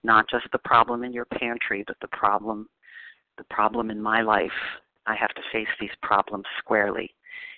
[0.03, 2.69] not just the problem in your pantry, but the problem,
[3.39, 4.51] the problem in my life.
[5.07, 7.15] I have to face these problems squarely.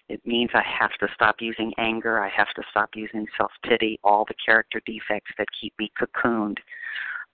[0.09, 2.23] It means I have to stop using anger.
[2.23, 6.59] I have to stop using self pity, all the character defects that keep me cocooned,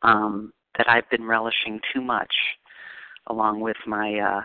[0.03, 2.33] um, that I've been relishing too much,
[3.27, 4.43] along with my uh,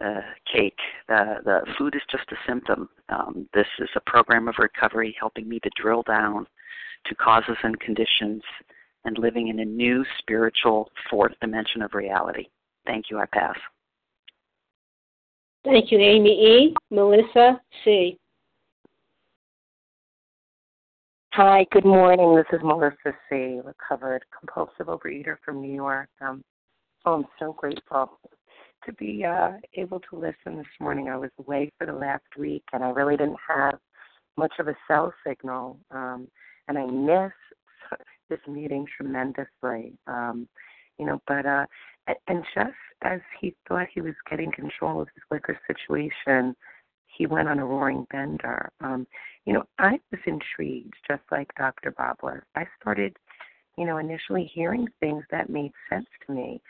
[0.00, 0.20] uh,
[0.52, 0.78] cake.
[1.08, 2.88] The, the food is just a symptom.
[3.08, 6.46] Um, this is a program of recovery helping me to drill down
[7.06, 8.42] to causes and conditions
[9.04, 12.46] and living in a new spiritual fourth dimension of reality.
[12.86, 13.18] Thank you.
[13.18, 13.56] I pass.
[15.64, 16.74] Thank you, Amy E.
[16.90, 18.18] Melissa C.
[21.34, 22.36] Hi, good morning.
[22.36, 26.08] This is Melissa C., recovered compulsive overeater from New York.
[26.20, 26.44] Um,
[27.06, 28.18] oh, I'm so grateful
[28.86, 31.08] to be uh, able to listen this morning.
[31.08, 33.78] I was away for the last week, and I really didn't have
[34.36, 36.28] much of a cell signal, um,
[36.68, 37.32] and I miss
[38.28, 39.94] this meeting tremendously.
[40.06, 40.48] Um,
[40.98, 41.66] you know, but uh,
[42.28, 46.54] and just as he thought he was getting control of his liquor situation,
[47.06, 48.70] he went on a roaring bender.
[48.80, 49.06] Um,
[49.44, 51.92] you know, I was intrigued, just like Dr.
[51.92, 52.40] Bob was.
[52.56, 53.16] I started,
[53.76, 56.60] you know, initially hearing things that made sense to me.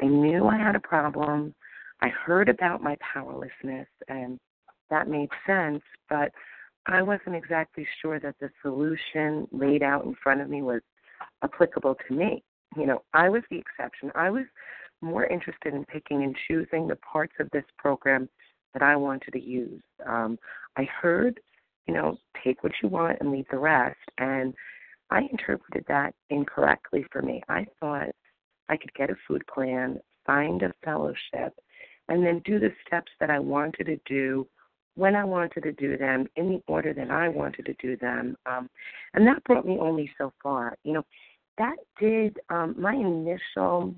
[0.00, 1.54] I knew I had a problem.
[2.02, 4.38] I heard about my powerlessness, and
[4.90, 6.32] that made sense, but
[6.86, 10.80] I wasn't exactly sure that the solution laid out in front of me was
[11.42, 12.42] applicable to me.
[12.76, 14.10] You know, I was the exception.
[14.16, 14.46] I was
[15.00, 18.28] more interested in picking and choosing the parts of this program
[18.72, 19.82] that I wanted to use.
[20.04, 20.38] Um,
[20.76, 21.38] I heard,
[21.86, 24.54] you know, take what you want and leave the rest, and
[25.10, 27.42] I interpreted that incorrectly for me.
[27.48, 28.08] I thought
[28.68, 31.52] I could get a food plan, find a fellowship,
[32.08, 34.46] and then do the steps that I wanted to do
[34.94, 38.36] when I wanted to do them in the order that I wanted to do them.
[38.44, 38.68] Um,
[39.14, 40.76] and that brought me only so far.
[40.84, 41.04] You know,
[41.58, 43.94] that did um, my initial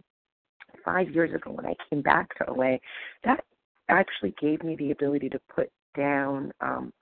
[0.85, 2.79] five years ago when I came back to OA,
[3.25, 3.45] that
[3.88, 6.93] actually gave me the ability to put down um,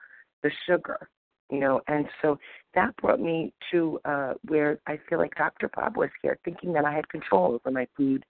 [0.43, 1.09] the sugar,
[1.51, 2.39] you know, and so
[2.75, 5.71] that brought me to uh, where I feel like Dr.
[5.75, 8.25] Bob was here, thinking that I had control over my food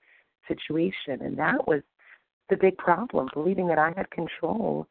[0.48, 1.82] situation, and that was
[2.52, 3.28] the big problem.
[3.32, 4.86] Believing that I had control,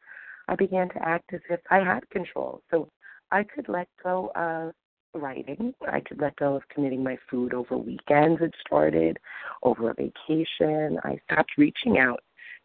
[0.48, 2.60] I began to act as if I had control.
[2.70, 2.88] So
[3.30, 4.72] I could let go of
[5.14, 5.72] writing.
[5.88, 9.18] I could let go of committing my food over weekends, it started,
[9.62, 10.98] over a vacation.
[11.04, 12.20] I stopped reaching out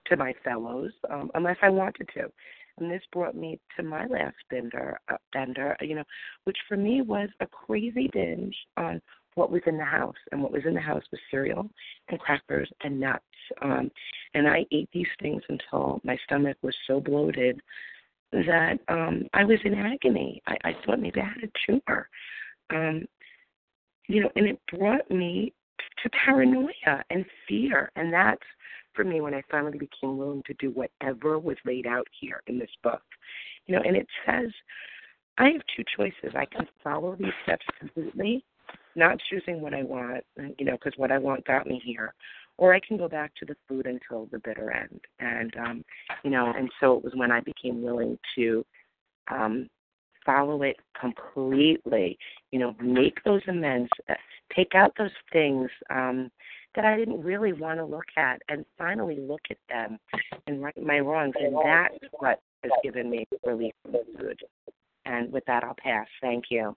[0.08, 2.32] to my fellows um, unless I wanted to.
[2.80, 6.04] And this brought me to my last bender, uh, bender, you know,
[6.46, 9.02] which for me was a crazy binge on
[9.38, 10.16] what was in the house.
[10.32, 11.70] And what was in the house was cereal
[12.10, 13.24] and crackers and nuts.
[13.62, 13.92] Um,
[14.34, 17.62] and I ate these things until my stomach was so bloated
[18.32, 20.42] that um, I was in agony.
[20.48, 22.10] I, I thought maybe I had a tumor.
[22.72, 23.06] Um,
[24.08, 25.54] you know, and it brought me
[26.04, 27.92] to paranoia and fear.
[27.96, 28.42] And that's
[28.94, 32.58] for me when I finally became willing to do whatever was laid out here in
[32.58, 33.04] this book.
[33.68, 34.50] You know, and it says
[35.38, 36.36] I have two choices.
[36.36, 38.44] I can follow these steps completely,
[38.98, 40.24] not choosing what I want,
[40.58, 42.14] you know, because what I want got me here,
[42.58, 45.00] or I can go back to the food until the bitter end.
[45.20, 45.86] And um,
[46.24, 48.66] you know, and so it was when I became willing to
[49.30, 49.70] um
[50.26, 52.18] follow it completely,
[52.52, 54.16] you know, make those amends, uh,
[54.54, 56.30] take out those things um
[56.76, 59.98] that I didn't really want to look at and finally look at them
[60.46, 64.40] and right my wrongs and that's what has given me relief from the food.
[65.06, 66.08] And with that I'll pass.
[66.22, 66.76] Thank you.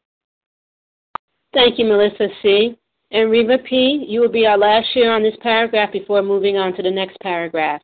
[1.52, 2.76] Thank you, Melissa C.
[3.12, 6.74] And Reva P., you will be our last share on this paragraph before moving on
[6.76, 7.82] to the next paragraph.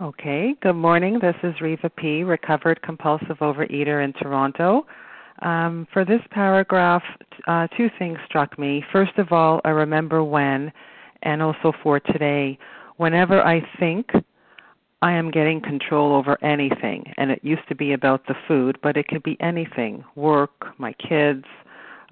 [0.00, 1.18] Okay, good morning.
[1.20, 4.84] This is Reva P., recovered compulsive overeater in Toronto.
[5.42, 7.02] Um, for this paragraph,
[7.46, 8.84] uh, two things struck me.
[8.92, 10.72] First of all, I remember when,
[11.22, 12.58] and also for today,
[12.96, 14.10] whenever I think
[15.02, 18.96] I am getting control over anything, and it used to be about the food, but
[18.96, 21.44] it could be anything work, my kids,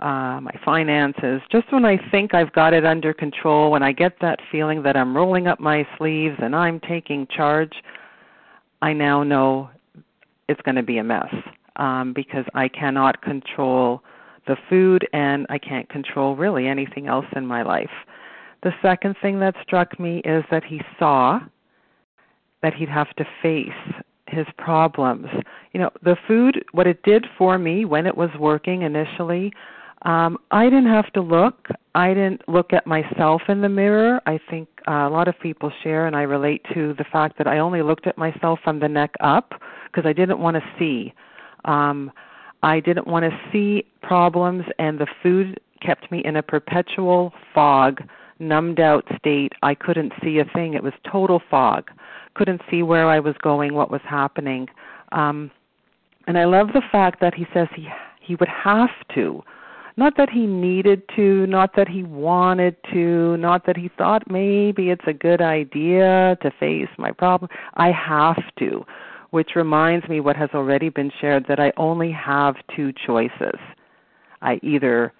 [0.01, 1.41] uh, my finances.
[1.51, 4.97] Just when I think I've got it under control, when I get that feeling that
[4.97, 7.73] I'm rolling up my sleeves and I'm taking charge,
[8.83, 9.71] I now know
[10.49, 11.33] it's going to be a mess
[11.77, 14.03] um, because I cannot control
[14.47, 17.91] the food and I can't control really anything else in my life.
[18.63, 21.41] The second thing that struck me is that he saw
[22.63, 23.69] that he'd have to face
[24.29, 25.27] his problems.
[25.73, 29.53] You know, the food, what it did for me when it was working initially,
[30.07, 31.69] um, I didn't have to look.
[31.95, 34.21] I didn't look at myself in the mirror.
[34.27, 37.47] I think uh, a lot of people share, and I relate to the fact that
[37.47, 39.53] I only looked at myself from the neck up
[39.87, 41.13] because I didn't want to see
[41.67, 42.11] um,
[42.63, 48.01] I didn't want to see problems, and the food kept me in a perpetual fog,
[48.39, 49.53] numbed out state.
[49.63, 50.75] I couldn't see a thing.
[50.75, 51.91] It was total fog.
[52.35, 54.69] Couldn't see where I was going, what was happening.
[55.13, 55.51] Um,
[56.27, 57.89] and I love the fact that he says he
[58.21, 59.43] he would have to.
[59.99, 64.91] Not that he needed to, not that he wanted to, not that he thought maybe
[64.91, 67.51] it's a good idea to face my problem.
[67.75, 68.85] I have to
[69.31, 73.59] which reminds me what has already been shared that I only have two choices.
[74.43, 75.13] I either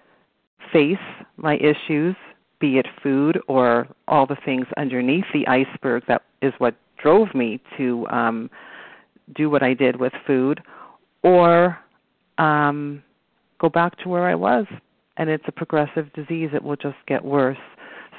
[0.71, 0.97] face
[1.35, 2.15] my issues,
[2.59, 7.61] be it food or all the things underneath the iceberg that is what drove me
[7.77, 8.49] to um,
[9.35, 10.61] do what I did with food,
[11.23, 11.77] or
[12.37, 13.03] um,
[13.59, 14.65] go back to where I was.
[15.17, 17.57] And it's a progressive disease, it will just get worse.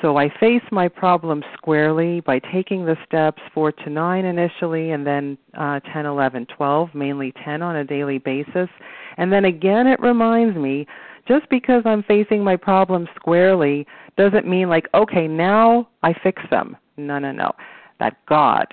[0.02, 5.04] So I face my problem squarely by taking the steps 4 to 9 initially, and
[5.04, 8.68] then uh, 10, 11, 12, mainly 10 on a daily basis.
[9.16, 10.86] And then again, it reminds me
[11.26, 13.86] just because I'm facing my problems squarely
[14.16, 16.76] doesn't mean like, okay, now I fix them.
[16.96, 17.52] No, no, no.
[17.98, 18.66] That God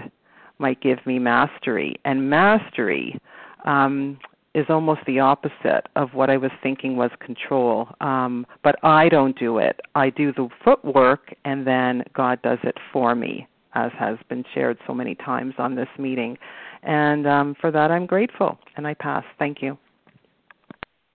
[0.59, 1.95] might give me mastery.
[2.05, 3.20] And mastery
[3.66, 4.18] um,
[4.55, 7.89] is almost the opposite of what I was thinking was control.
[7.99, 9.79] Um, but I don't do it.
[9.95, 14.77] I do the footwork, and then God does it for me, as has been shared
[14.87, 16.37] so many times on this meeting.
[16.83, 18.57] And um, for that, I'm grateful.
[18.77, 19.25] And I pass.
[19.37, 19.77] Thank you.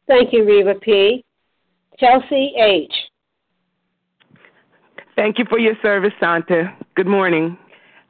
[0.06, 1.24] Thank you, Reva P.
[1.98, 2.92] Chelsea H.
[5.16, 6.76] Thank you for your service, Santa.
[6.94, 7.56] Good morning.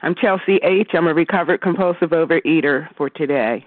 [0.01, 0.89] I'm Chelsea H.
[0.93, 3.65] I'm a recovered compulsive overeater for today.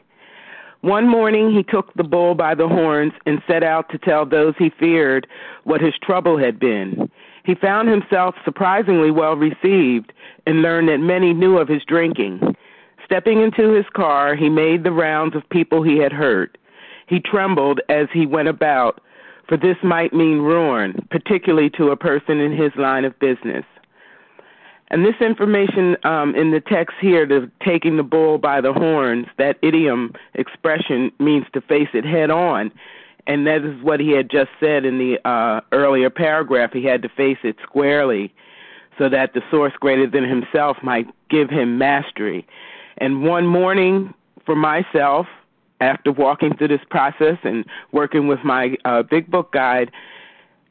[0.85, 4.53] One morning he took the bull by the horns and set out to tell those
[4.59, 5.27] he feared
[5.63, 7.09] what his trouble had been.
[7.43, 10.13] He found himself surprisingly well received
[10.47, 12.39] and learned that many knew of his drinking.
[13.03, 16.59] Stepping into his car, he made the rounds of people he had hurt.
[17.07, 19.01] He trembled as he went about,
[19.49, 23.65] for this might mean ruin, particularly to a person in his line of business.
[24.95, 29.27] And this information um, in the text here, the taking the bull by the horns,
[29.39, 32.71] that idiom expression means to face it head on.
[33.27, 36.71] And that is what he had just said in the uh, earlier paragraph.
[36.73, 38.33] He had to face it squarely
[38.97, 42.47] so that the source greater than himself might give him mastery.
[42.97, 44.15] And one morning
[44.47, 45.27] for myself,
[45.81, 49.91] after walking through this process and working with my uh, big book guide,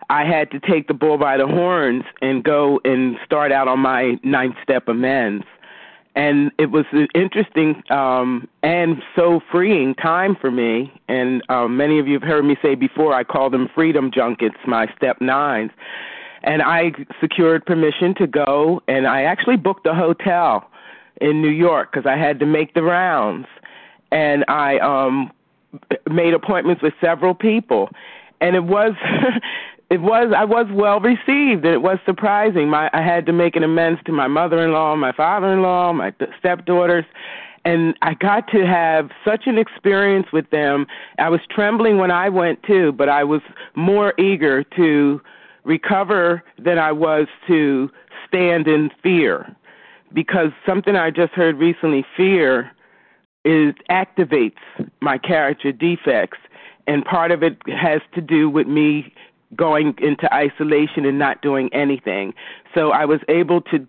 [0.09, 3.79] I had to take the bull by the horns and go and start out on
[3.79, 5.45] my ninth step amends.
[6.15, 10.93] And it was an interesting um, and so freeing time for me.
[11.07, 14.57] And um, many of you have heard me say before, I call them freedom junkets,
[14.67, 15.71] my step nines.
[16.43, 20.69] And I secured permission to go, and I actually booked a hotel
[21.21, 23.47] in New York because I had to make the rounds.
[24.11, 25.31] And I um,
[26.11, 27.89] made appointments with several people
[28.43, 28.93] and it was
[29.89, 32.69] it was I was well received and it was surprising.
[32.69, 37.05] My I had to make an amends to my mother-in-law, my father-in-law, my stepdaughters,
[37.65, 40.87] and I got to have such an experience with them.
[41.19, 43.41] I was trembling when I went too, but I was
[43.75, 45.21] more eager to
[45.63, 47.89] recover than I was to
[48.27, 49.55] stand in fear.
[50.13, 52.71] Because something I just heard recently, fear
[53.45, 54.59] is activates
[55.01, 56.37] my character defects
[56.87, 59.13] and part of it has to do with me
[59.55, 62.33] going into isolation and not doing anything.
[62.73, 63.87] So I was able to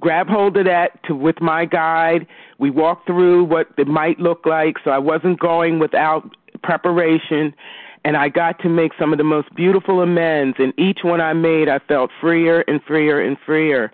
[0.00, 2.26] grab hold of that to with my guide.
[2.58, 7.54] We walked through what it might look like, so I wasn't going without preparation.
[8.02, 10.56] And I got to make some of the most beautiful amends.
[10.58, 13.92] And each one I made, I felt freer and freer and freer.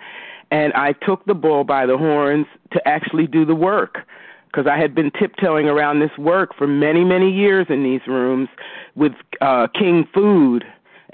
[0.53, 4.07] And I took the bull by the horns to actually do the work
[4.47, 8.49] because I had been tiptoeing around this work for many, many years in these rooms
[8.95, 10.64] with uh, King Food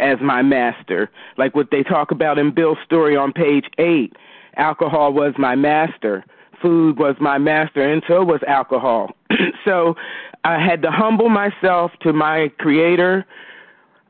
[0.03, 4.15] as my master, like what they talk about in Bill's story on page eight.
[4.57, 6.25] Alcohol was my master,
[6.61, 9.17] food was my master, and so was alcohol.
[9.65, 9.95] so
[10.45, 13.25] I had to humble myself to my creator,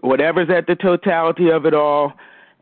[0.00, 2.14] whatever's at the totality of it all.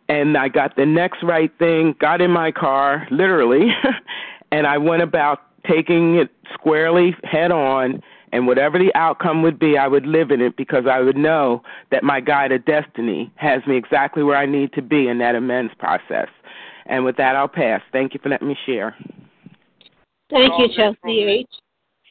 [0.09, 3.69] And I got the next right thing, got in my car, literally,
[4.53, 8.03] and I went about taking it squarely head on
[8.33, 11.63] and whatever the outcome would be, I would live in it because I would know
[11.91, 15.35] that my guide of destiny has me exactly where I need to be in that
[15.35, 16.29] amends process.
[16.87, 17.83] And with that, I'll pass.
[17.93, 18.97] Thank you for letting me share.
[20.31, 21.47] Thank you, Chelsea H.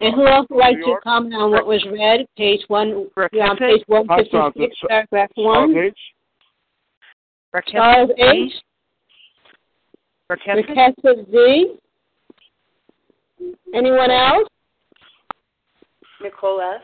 [0.01, 2.25] And who else would like to comment on what was read?
[2.37, 5.91] Page one, yeah, on page one fifty six, paragraph one.
[7.67, 8.53] Charles H.
[10.31, 11.75] Rakesa Z.
[13.73, 14.47] Anyone else?
[16.21, 16.81] Nicole S.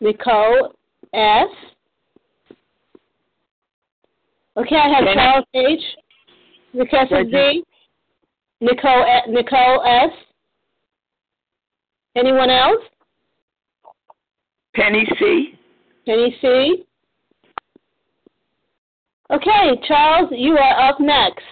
[0.00, 0.74] Nicole
[1.14, 1.48] S.
[4.56, 5.80] Okay, I have Charles H.
[6.74, 7.64] Rakesa Z.
[8.60, 10.10] Nicole uh, Nicole S.
[12.16, 12.82] Anyone else?
[14.74, 15.54] Penny C.
[16.06, 16.84] Penny C.
[19.32, 21.44] Okay, Charles, you are up next.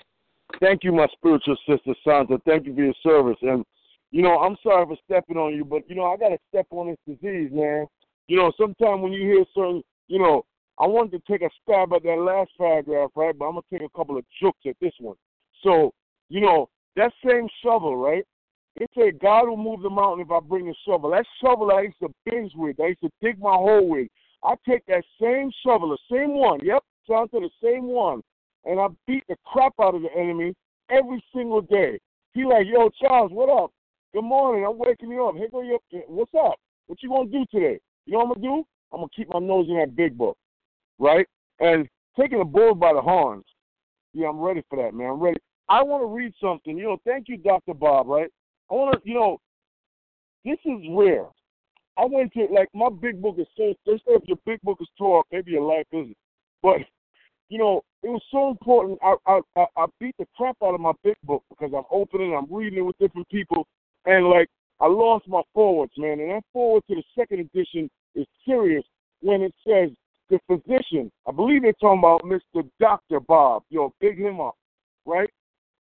[0.61, 2.39] Thank you, my spiritual sister Santa.
[2.45, 3.37] Thank you for your service.
[3.43, 3.65] And
[4.11, 6.89] you know, I'm sorry for stepping on you, but you know, I gotta step on
[6.89, 7.87] this disease, man.
[8.27, 10.45] You know, sometimes when you hear certain, you know,
[10.79, 13.37] I wanted to take a stab at that last paragraph, right?
[13.37, 15.17] But I'm gonna take a couple of jokes at this one.
[15.63, 15.93] So,
[16.29, 18.25] you know, that same shovel, right?
[18.77, 21.11] It said God will move the mountain if I bring a shovel.
[21.11, 24.09] That shovel I used to binge with, I used to dig my hole with.
[24.45, 28.23] I take that same shovel, the same one, yep, down to the same one,
[28.65, 30.55] and I beat the crap out of the enemy
[30.91, 31.99] every single day.
[32.35, 33.73] He like, yo, Charles, what up?
[34.15, 34.65] Good morning.
[34.65, 35.37] I'm waking you up.
[35.37, 35.81] Here go your.
[36.07, 36.55] What's up?
[36.87, 37.79] What you gonna do today?
[38.07, 38.67] You know what I'm gonna do?
[38.91, 40.39] I'm gonna keep my nose in that big book,
[40.99, 41.27] right?
[41.61, 41.87] And
[42.19, 43.45] taking the bull by the horns.
[44.15, 45.11] Yeah, I'm ready for that, man.
[45.11, 45.39] I'm ready.
[45.69, 46.79] I want to read something.
[46.79, 47.75] You know, thank you, Dr.
[47.75, 48.09] Bob.
[48.09, 48.31] Right?
[48.71, 49.09] I want to.
[49.09, 49.39] You know,
[50.43, 51.27] this is rare.
[51.99, 53.75] I went to like my big book is so.
[53.85, 56.17] They say if your big book is tall, maybe your life isn't.
[56.63, 56.79] But
[57.51, 58.99] you know, it was so important.
[59.03, 62.47] I I I beat the crap out of my big book because I'm opening, I'm
[62.51, 63.67] reading it with different people,
[64.07, 64.49] and like
[64.81, 66.21] I lost my forewords, man.
[66.21, 68.85] And that foreword to the second edition is serious
[69.21, 69.91] when it says
[70.31, 71.11] the physician.
[71.27, 72.69] I believe they're talking about Mr.
[72.79, 73.65] Doctor Bob.
[73.71, 74.55] Yo, big him up,
[75.05, 75.31] right?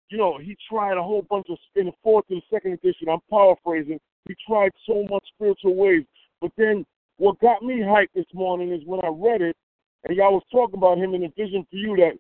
[0.10, 3.10] You know, he tried a whole bunch of in the fourth and second edition.
[3.10, 4.00] I'm paraphrasing.
[4.28, 6.04] He tried so much spiritual ways,
[6.42, 6.86] but then
[7.18, 9.56] what got me hyped this morning is when I read it,
[10.04, 12.18] and y'all was talking about him in the vision for you that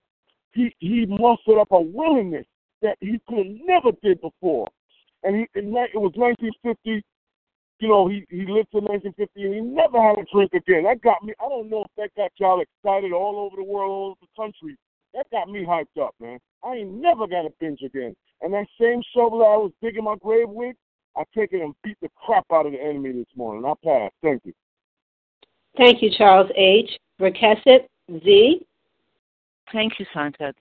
[0.53, 2.45] he he mustered up a willingness
[2.81, 4.67] that he could never did before
[5.25, 7.03] and he it was 1950.
[7.79, 10.83] You know, he he lived to 1950, and he never had a drink again.
[10.83, 11.33] That got me.
[11.43, 14.41] I don't know if that got y'all excited all over the world, all over the
[14.41, 14.77] country.
[15.13, 16.39] That got me hyped up, man.
[16.63, 18.15] I ain't never got a binge again.
[18.41, 20.75] And that same shovel that I was digging my grave with,
[21.17, 23.65] I take it and beat the crap out of the enemy this morning.
[23.65, 24.11] I pass.
[24.21, 24.53] Thank you.
[25.77, 26.89] Thank you, Charles H.
[27.19, 27.87] Rakesset
[28.23, 28.65] Z.
[29.71, 30.53] Thank you, Santa.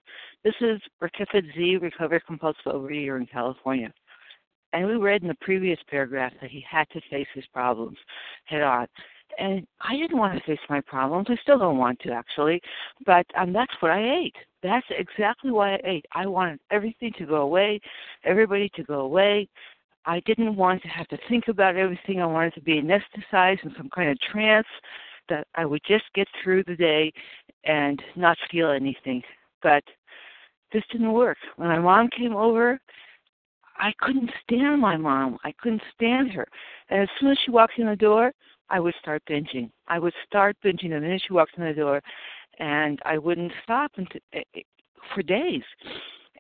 [0.45, 3.93] This is Rakesset Z, recovered compulsive overeater in California.
[4.75, 7.97] And we read in the previous paragraph that he had to face his problems
[8.45, 8.89] head on.
[9.39, 11.29] And I didn't want to face my problems.
[11.31, 12.61] I still don't want to, actually.
[13.07, 14.35] But um, that's what I ate.
[14.65, 16.07] That's exactly why I ate.
[16.13, 17.81] I wanted everything to go away,
[18.25, 19.49] everybody to go away.
[20.07, 22.21] I didn't want to have to think about everything.
[22.21, 24.67] I wanted to be anesthetized in some kind of trance
[25.29, 27.13] that I would just get through the day
[27.65, 29.23] and not feel anything.
[29.63, 29.85] But
[30.73, 31.39] this didn't work.
[31.57, 32.81] When my mom came over,
[33.77, 35.39] I couldn't stand my mom.
[35.45, 36.47] I couldn't stand her.
[36.91, 38.33] And as soon as she walked in the door,
[38.71, 39.71] I would start binging.
[39.89, 42.01] I would start binging the minute she walked in the door.
[42.61, 44.61] and I wouldn't stop until, eh, eh,
[45.13, 45.65] for days.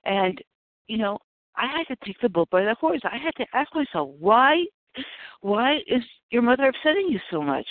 [0.04, 0.40] And
[0.86, 1.18] you know,
[1.56, 3.02] I had to take the bull by the horns.
[3.04, 4.64] I had to ask myself, why,
[5.40, 7.66] why is your mother upsetting you so much?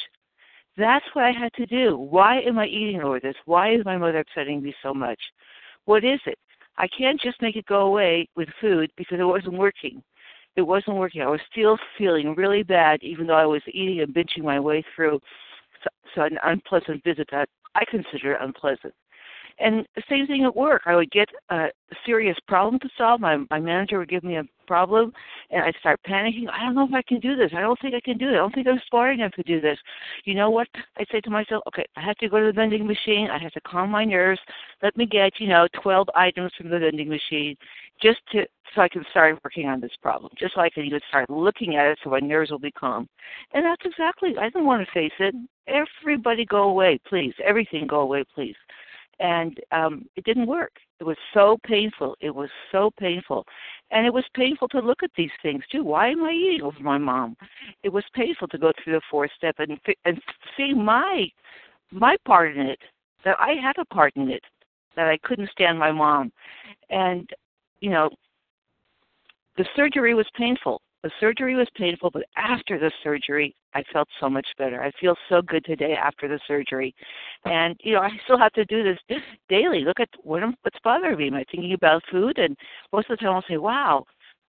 [0.77, 1.97] That's what I had to do.
[1.97, 3.35] Why am I eating over this?
[3.45, 5.19] Why is my mother upsetting me so much?
[5.85, 6.39] What is it?
[6.77, 10.01] I can't just make it go away with food because it wasn't working.
[10.55, 11.21] It wasn't working.
[11.21, 14.83] I was still feeling really bad, even though I was eating and binging my way
[14.95, 15.19] through
[15.83, 18.93] so, so an unpleasant visit that I consider unpleasant.
[19.59, 20.83] And the same thing at work.
[20.85, 21.67] I would get a
[22.05, 23.21] serious problem to solve.
[23.21, 25.13] My my manager would give me a problem,
[25.51, 26.49] and I'd start panicking.
[26.49, 27.51] I don't know if I can do this.
[27.55, 28.33] I don't think I can do it.
[28.33, 29.77] I don't think I'm smart enough to do this.
[30.25, 30.67] You know what?
[30.97, 33.29] I'd say to myself, okay, I have to go to the vending machine.
[33.29, 34.39] I have to calm my nerves.
[34.81, 37.55] Let me get you know 12 items from the vending machine,
[38.01, 40.31] just to so I can start working on this problem.
[40.39, 43.07] Just so I can even start looking at it, so my nerves will be calm.
[43.53, 44.33] And that's exactly.
[44.39, 45.35] I didn't want to face it.
[45.67, 47.33] Everybody go away, please.
[47.45, 48.55] Everything go away, please
[49.19, 50.73] and um, it didn't work.
[50.99, 52.15] It was so painful.
[52.21, 53.45] It was so painful,
[53.91, 55.83] and it was painful to look at these things too.
[55.83, 57.35] Why am I eating over my mom?
[57.83, 60.21] It was painful to go through the fourth step and and
[60.57, 61.27] see my
[61.91, 62.79] my part in it.
[63.25, 64.43] That I had a part in it.
[64.95, 66.31] That I couldn't stand my mom,
[66.89, 67.29] and
[67.79, 68.09] you know,
[69.57, 70.81] the surgery was painful.
[71.03, 74.81] The surgery was painful, but after the surgery, I felt so much better.
[74.81, 76.95] I feel so good today after the surgery,
[77.43, 79.81] and you know I still have to do this daily.
[79.81, 81.27] Look at what I'm, what's bothering me.
[81.27, 82.37] Am I thinking about food?
[82.37, 82.55] And
[82.93, 84.05] most of the time I'll say, "Wow,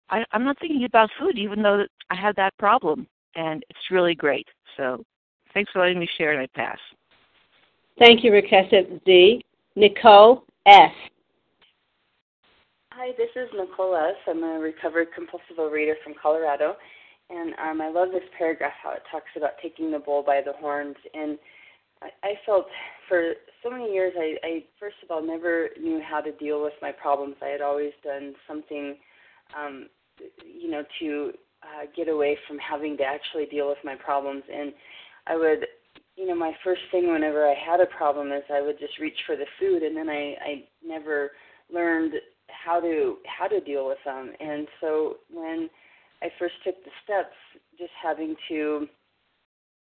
[0.09, 4.13] I, I'm not thinking about food, even though I have that problem." And it's really
[4.13, 4.47] great.
[4.75, 5.05] So,
[5.53, 6.79] thanks for letting me share, and I pass.
[7.97, 9.41] Thank you, Rakesa Z.
[9.77, 10.91] Nicole S.
[13.03, 14.13] Hi, this is Nicole S.
[14.27, 16.75] I'm a recovered compulsive reader from Colorado.
[17.31, 20.53] And um, I love this paragraph how it talks about taking the bull by the
[20.53, 20.95] horns.
[21.15, 21.39] And
[22.03, 22.67] I, I felt
[23.09, 23.33] for
[23.63, 26.91] so many years, I, I first of all never knew how to deal with my
[26.91, 27.37] problems.
[27.41, 28.97] I had always done something,
[29.57, 29.87] um,
[30.45, 31.31] you know, to
[31.63, 34.43] uh, get away from having to actually deal with my problems.
[34.53, 34.73] And
[35.25, 35.65] I would,
[36.17, 39.17] you know, my first thing whenever I had a problem is I would just reach
[39.25, 41.31] for the food, and then I, I never
[41.73, 42.13] learned
[42.51, 44.31] how to how to deal with them.
[44.39, 45.69] And so when
[46.21, 47.35] I first took the steps,
[47.77, 48.87] just having to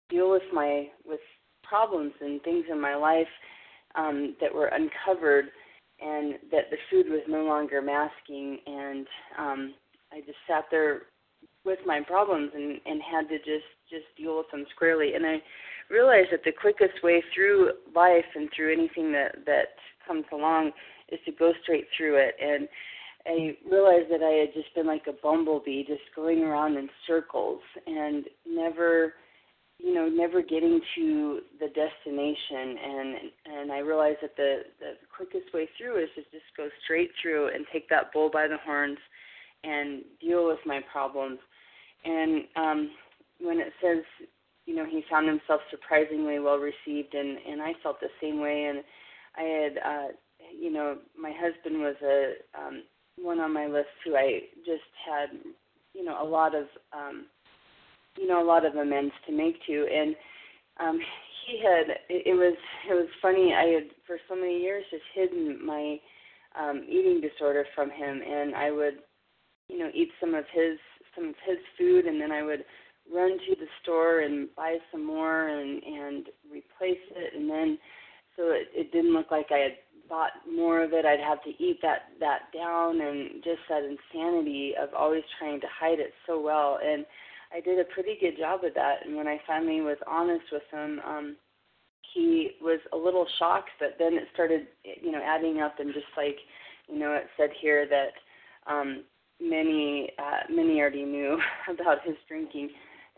[0.09, 1.19] deal with my with
[1.63, 3.27] problems and things in my life
[3.95, 5.45] um, that were uncovered,
[5.99, 9.07] and that the food was no longer masking, and
[9.37, 9.73] um,
[10.11, 11.03] I just sat there
[11.63, 15.13] with my problems and and had to just just deal with them squarely.
[15.13, 15.41] And I
[15.89, 19.75] realized that the quickest way through life and through anything that that
[20.07, 20.71] comes along
[21.11, 22.35] is to go straight through it.
[22.41, 22.67] And
[23.25, 27.59] I realized that I had just been like a bumblebee, just going around in circles
[27.85, 29.13] and never,
[29.77, 32.77] you know, never getting to the destination.
[32.83, 37.11] And and I realized that the the quickest way through is to just go straight
[37.21, 38.97] through and take that bull by the horns
[39.63, 41.39] and deal with my problems.
[42.03, 42.91] And um,
[43.39, 44.03] when it says,
[44.65, 48.65] you know, he found himself surprisingly well received, and and I felt the same way.
[48.65, 48.83] And
[49.37, 50.07] I had uh,
[50.59, 52.83] you know, my husband was a um,
[53.17, 55.29] one on my list who I just had,
[55.93, 57.25] you know, a lot of, um,
[58.17, 60.15] you know, a lot of amends to make to, and
[60.79, 60.99] um,
[61.45, 61.95] he had.
[62.09, 62.57] It, it was
[62.89, 63.53] it was funny.
[63.53, 65.97] I had for so many years just hidden my
[66.59, 68.95] um, eating disorder from him, and I would,
[69.69, 70.77] you know, eat some of his
[71.15, 72.63] some of his food, and then I would
[73.13, 77.77] run to the store and buy some more and and replace it, and then
[78.35, 79.77] so it, it didn't look like I had
[80.09, 84.73] bought more of it, I'd have to eat that that down, and just that insanity
[84.79, 86.79] of always trying to hide it so well.
[86.83, 87.05] And
[87.53, 89.05] I did a pretty good job of that.
[89.05, 91.35] And when I finally was honest with him, um,
[92.13, 93.71] he was a little shocked.
[93.79, 96.37] But then it started, you know, adding up, and just like,
[96.87, 99.03] you know, it said here that um,
[99.41, 101.39] many uh, many already knew
[101.69, 102.69] about his drinking.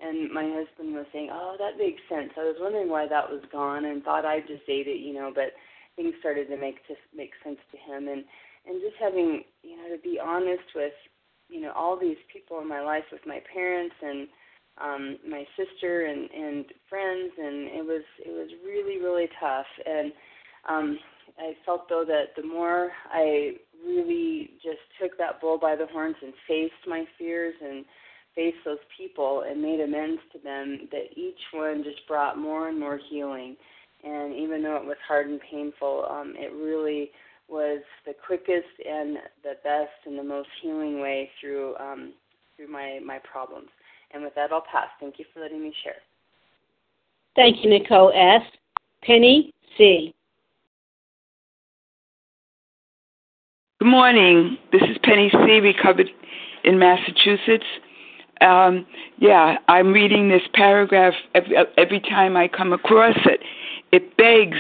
[0.02, 3.42] And my husband was saying, "Oh, that makes sense." I was wondering why that was
[3.52, 5.54] gone, and thought I just ate it, you know, but
[5.96, 8.08] things started to make to make sense to him.
[8.08, 8.24] And
[8.66, 10.94] and just having you know to be honest with
[11.50, 14.28] you know all these people in my life with my parents and
[14.82, 19.68] um my sister and and friends and it was it was really really tough.
[19.86, 20.12] And
[20.68, 21.00] um
[21.40, 23.54] I felt though that the more I
[23.86, 27.86] really just took that bull by the horns and faced my fears and
[28.36, 32.80] faced those people and made amends to them that each one just brought more and
[32.80, 33.56] more healing
[34.04, 37.12] and even though it was hard and painful, um, it really
[37.48, 42.14] was the quickest and the best and the most healing way through um,
[42.56, 43.70] through my my problems.
[44.12, 44.88] And with that, I'll pass.
[45.00, 45.96] Thank you for letting me share.
[47.36, 48.44] Thank you, Nicole S.
[49.02, 50.14] Penny C.
[53.80, 54.58] Good morning.
[54.72, 55.60] This is Penny C.
[55.60, 56.10] Recovered
[56.64, 57.66] in Massachusetts.
[58.40, 58.86] Um,
[59.18, 63.40] yeah, I'm reading this paragraph every, every time I come across it.
[63.94, 64.58] It begs,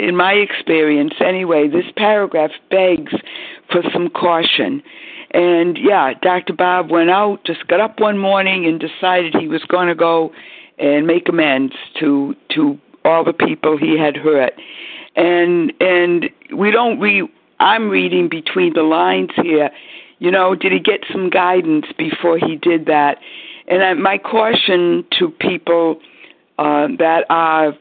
[0.00, 3.12] in my experience anyway, this paragraph begs
[3.70, 4.82] for some caution.
[5.30, 6.52] And yeah, Dr.
[6.52, 10.32] Bob went out, just got up one morning and decided he was going to go
[10.80, 14.54] and make amends to to all the people he had hurt.
[15.14, 17.28] And and we don't we
[17.60, 19.70] I'm reading between the lines here.
[20.18, 23.18] You know, did he get some guidance before he did that?
[23.68, 26.00] And I, my caution to people
[26.58, 27.74] uh, that are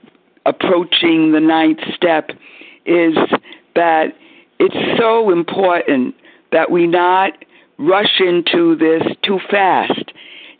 [0.45, 2.29] approaching the ninth step
[2.85, 3.15] is
[3.75, 4.07] that
[4.59, 6.15] it's so important
[6.51, 7.33] that we not
[7.77, 10.11] rush into this too fast.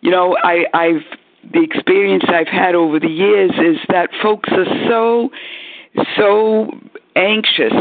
[0.01, 1.03] You know, I, I've
[1.53, 5.29] the experience I've had over the years is that folks are so
[6.15, 6.71] so
[7.15, 7.73] anxious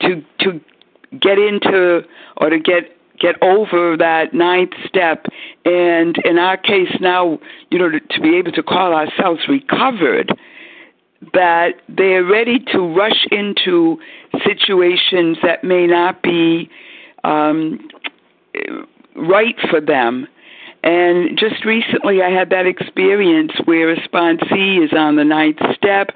[0.00, 0.60] to to
[1.18, 2.02] get into
[2.36, 5.26] or to get get over that ninth step
[5.64, 7.38] and in our case now
[7.70, 10.36] you know to, to be able to call ourselves recovered
[11.32, 13.98] that they're ready to rush into
[14.44, 16.68] situations that may not be
[17.24, 17.88] um,
[19.16, 20.26] right for them
[20.84, 26.10] and just recently, I had that experience where a sponsee is on the ninth step,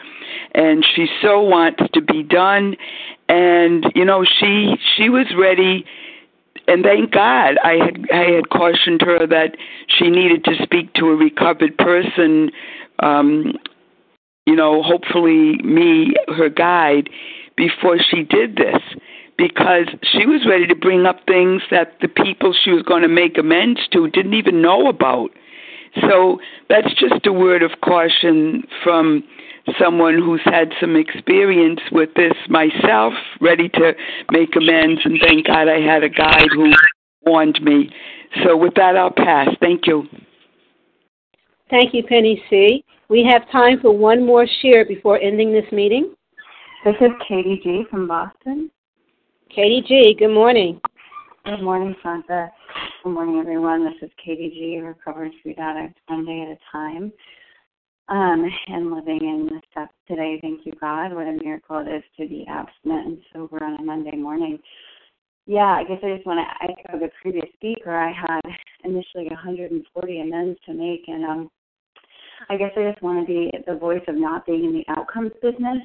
[0.54, 2.76] and she so wants to be done,
[3.30, 5.86] and you know she she was ready.
[6.66, 9.56] And thank God, I had I had cautioned her that
[9.86, 12.50] she needed to speak to a recovered person.
[12.98, 13.54] Um,
[14.48, 17.10] you know, hopefully me, her guide,
[17.54, 18.80] before she did this
[19.36, 23.08] because she was ready to bring up things that the people she was going to
[23.08, 25.28] make amends to didn't even know about.
[26.00, 26.40] So
[26.70, 29.22] that's just a word of caution from
[29.78, 33.92] someone who's had some experience with this myself, ready to
[34.32, 36.72] make amends, and thank God I had a guide who
[37.26, 37.90] warned me.
[38.42, 39.48] So with that, I'll pass.
[39.60, 40.04] Thank you.
[41.68, 42.82] Thank you, Penny C.
[43.10, 46.14] We have time for one more share before ending this meeting.
[46.84, 47.84] This is Katie G.
[47.90, 48.70] from Boston.
[49.48, 50.78] Katie G., good morning.
[51.46, 52.50] Good morning, Santa.
[53.02, 53.82] Good morning, everyone.
[53.82, 57.10] This is Katie G., recovered food addict, one day at a time,
[58.10, 60.38] um, and living in the steps today.
[60.42, 61.14] Thank you, God.
[61.14, 64.58] What a miracle it is to be abstinent and sober on a Monday morning.
[65.46, 67.96] Yeah, I guess I just want to echo the previous speaker.
[67.96, 68.42] I had
[68.84, 71.50] initially 140 amends to make, and um,
[72.48, 75.32] I guess I just want to be the voice of not being in the outcomes
[75.42, 75.78] business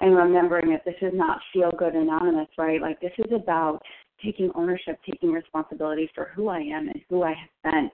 [0.00, 2.80] and remembering that this is not feel good anonymous, right?
[2.80, 3.80] Like this is about
[4.24, 7.90] taking ownership, taking responsibility for who I am and who I have been.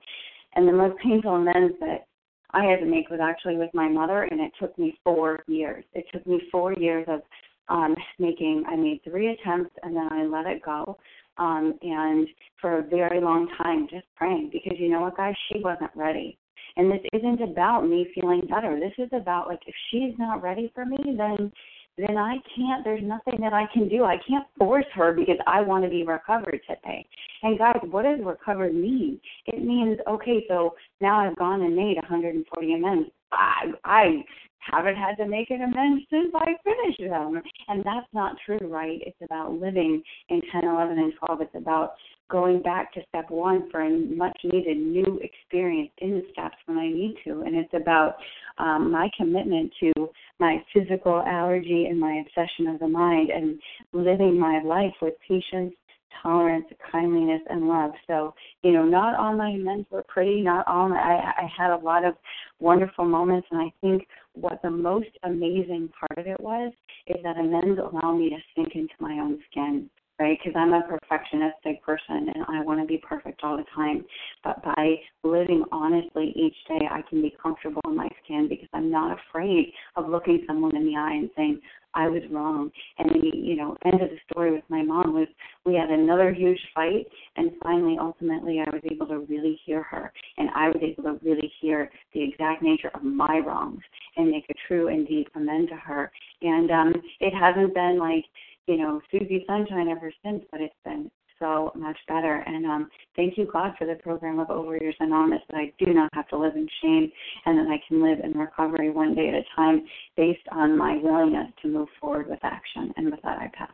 [0.55, 2.07] And the most painful amends that
[2.51, 5.85] I had to make was actually with my mother, and it took me four years.
[5.95, 7.23] It took me four years of
[7.69, 8.65] um, making.
[8.69, 10.99] I made three attempts, and then I let it go.
[11.39, 12.29] Um, and
[12.61, 16.39] for a very long time, just praying because you know what, guys, she wasn't ready.
[16.77, 18.79] And this isn't about me feeling better.
[18.79, 21.53] This is about like if she's not ready for me, then
[21.99, 24.05] then I can't, there's nothing that I can do.
[24.05, 27.07] I can't force her because I want to be recovered today.
[27.43, 29.21] And guys, what does recovered mean?
[29.47, 33.11] It means, okay, so now I've gone and made 140 amends.
[33.31, 34.25] I, I
[34.61, 37.43] haven't had to make an amends since I finished them.
[37.69, 39.01] And that's not true, right?
[39.05, 41.41] It's about living in 10, 11, and 12.
[41.43, 41.93] It's about
[42.33, 46.79] going back to step one for a much needed new experience in the steps when
[46.79, 47.43] I need to.
[47.43, 48.17] And it's about
[48.57, 50.09] um, my commitment to
[50.41, 53.61] my physical allergy and my obsession of the mind and
[53.93, 55.75] living my life with patience,
[56.23, 57.91] tolerance, kindliness, and love.
[58.07, 60.41] So, you know, not all my amends were pretty.
[60.41, 62.15] Not all my, I, I had a lot of
[62.61, 66.73] wonderful moments, and I think what the most amazing part of it was
[67.09, 70.39] is that amends allow me to sink into my own skin right?
[70.43, 74.05] Because I'm a perfectionistic person and I want to be perfect all the time.
[74.45, 78.91] But by living honestly each day, I can be comfortable in my skin because I'm
[78.91, 81.61] not afraid of looking someone in the eye and saying,
[81.95, 82.71] I was wrong.
[82.99, 85.29] And the, you know, end of the story with my mom was
[85.67, 87.07] we had another huge fight
[87.37, 91.19] and finally ultimately I was able to really hear her and I was able to
[91.23, 93.83] really hear the exact nature of my wrongs
[94.17, 96.11] and make a true and deep amend to her.
[96.41, 98.25] And um it hasn't been like
[98.67, 102.45] you know, Susie Sunshine ever since, but it's been so much better.
[102.47, 106.09] And um, thank you, God, for the program of Overeaters Anonymous that I do not
[106.15, 107.11] have to live in shame
[107.47, 109.85] and that I can live in recovery one day at a time
[110.17, 112.93] based on my willingness to move forward with action.
[112.97, 113.71] And with that, I pass.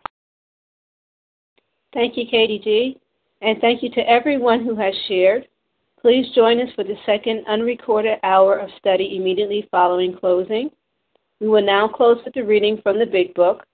[1.92, 2.98] Thank you, Katie G.
[3.42, 5.46] And thank you to everyone who has shared.
[6.00, 10.70] Please join us for the second unrecorded hour of study immediately following closing.
[11.40, 13.64] We will now close with the reading from the Big Book,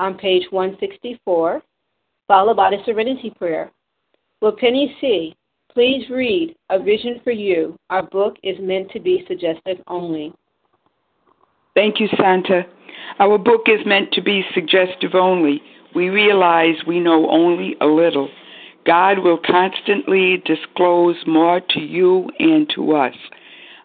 [0.00, 1.62] on page 164,
[2.26, 3.70] followed by the Serenity Prayer.
[4.40, 5.36] Will Penny C.
[5.72, 7.76] please read A Vision for You?
[7.90, 10.32] Our book is meant to be suggestive only.
[11.74, 12.62] Thank you, Santa.
[13.18, 15.62] Our book is meant to be suggestive only.
[15.94, 18.30] We realize we know only a little.
[18.86, 23.14] God will constantly disclose more to you and to us.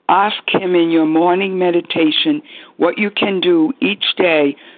[0.07, 2.41] Ask Him in your morning meditation
[2.77, 4.55] what you can do each day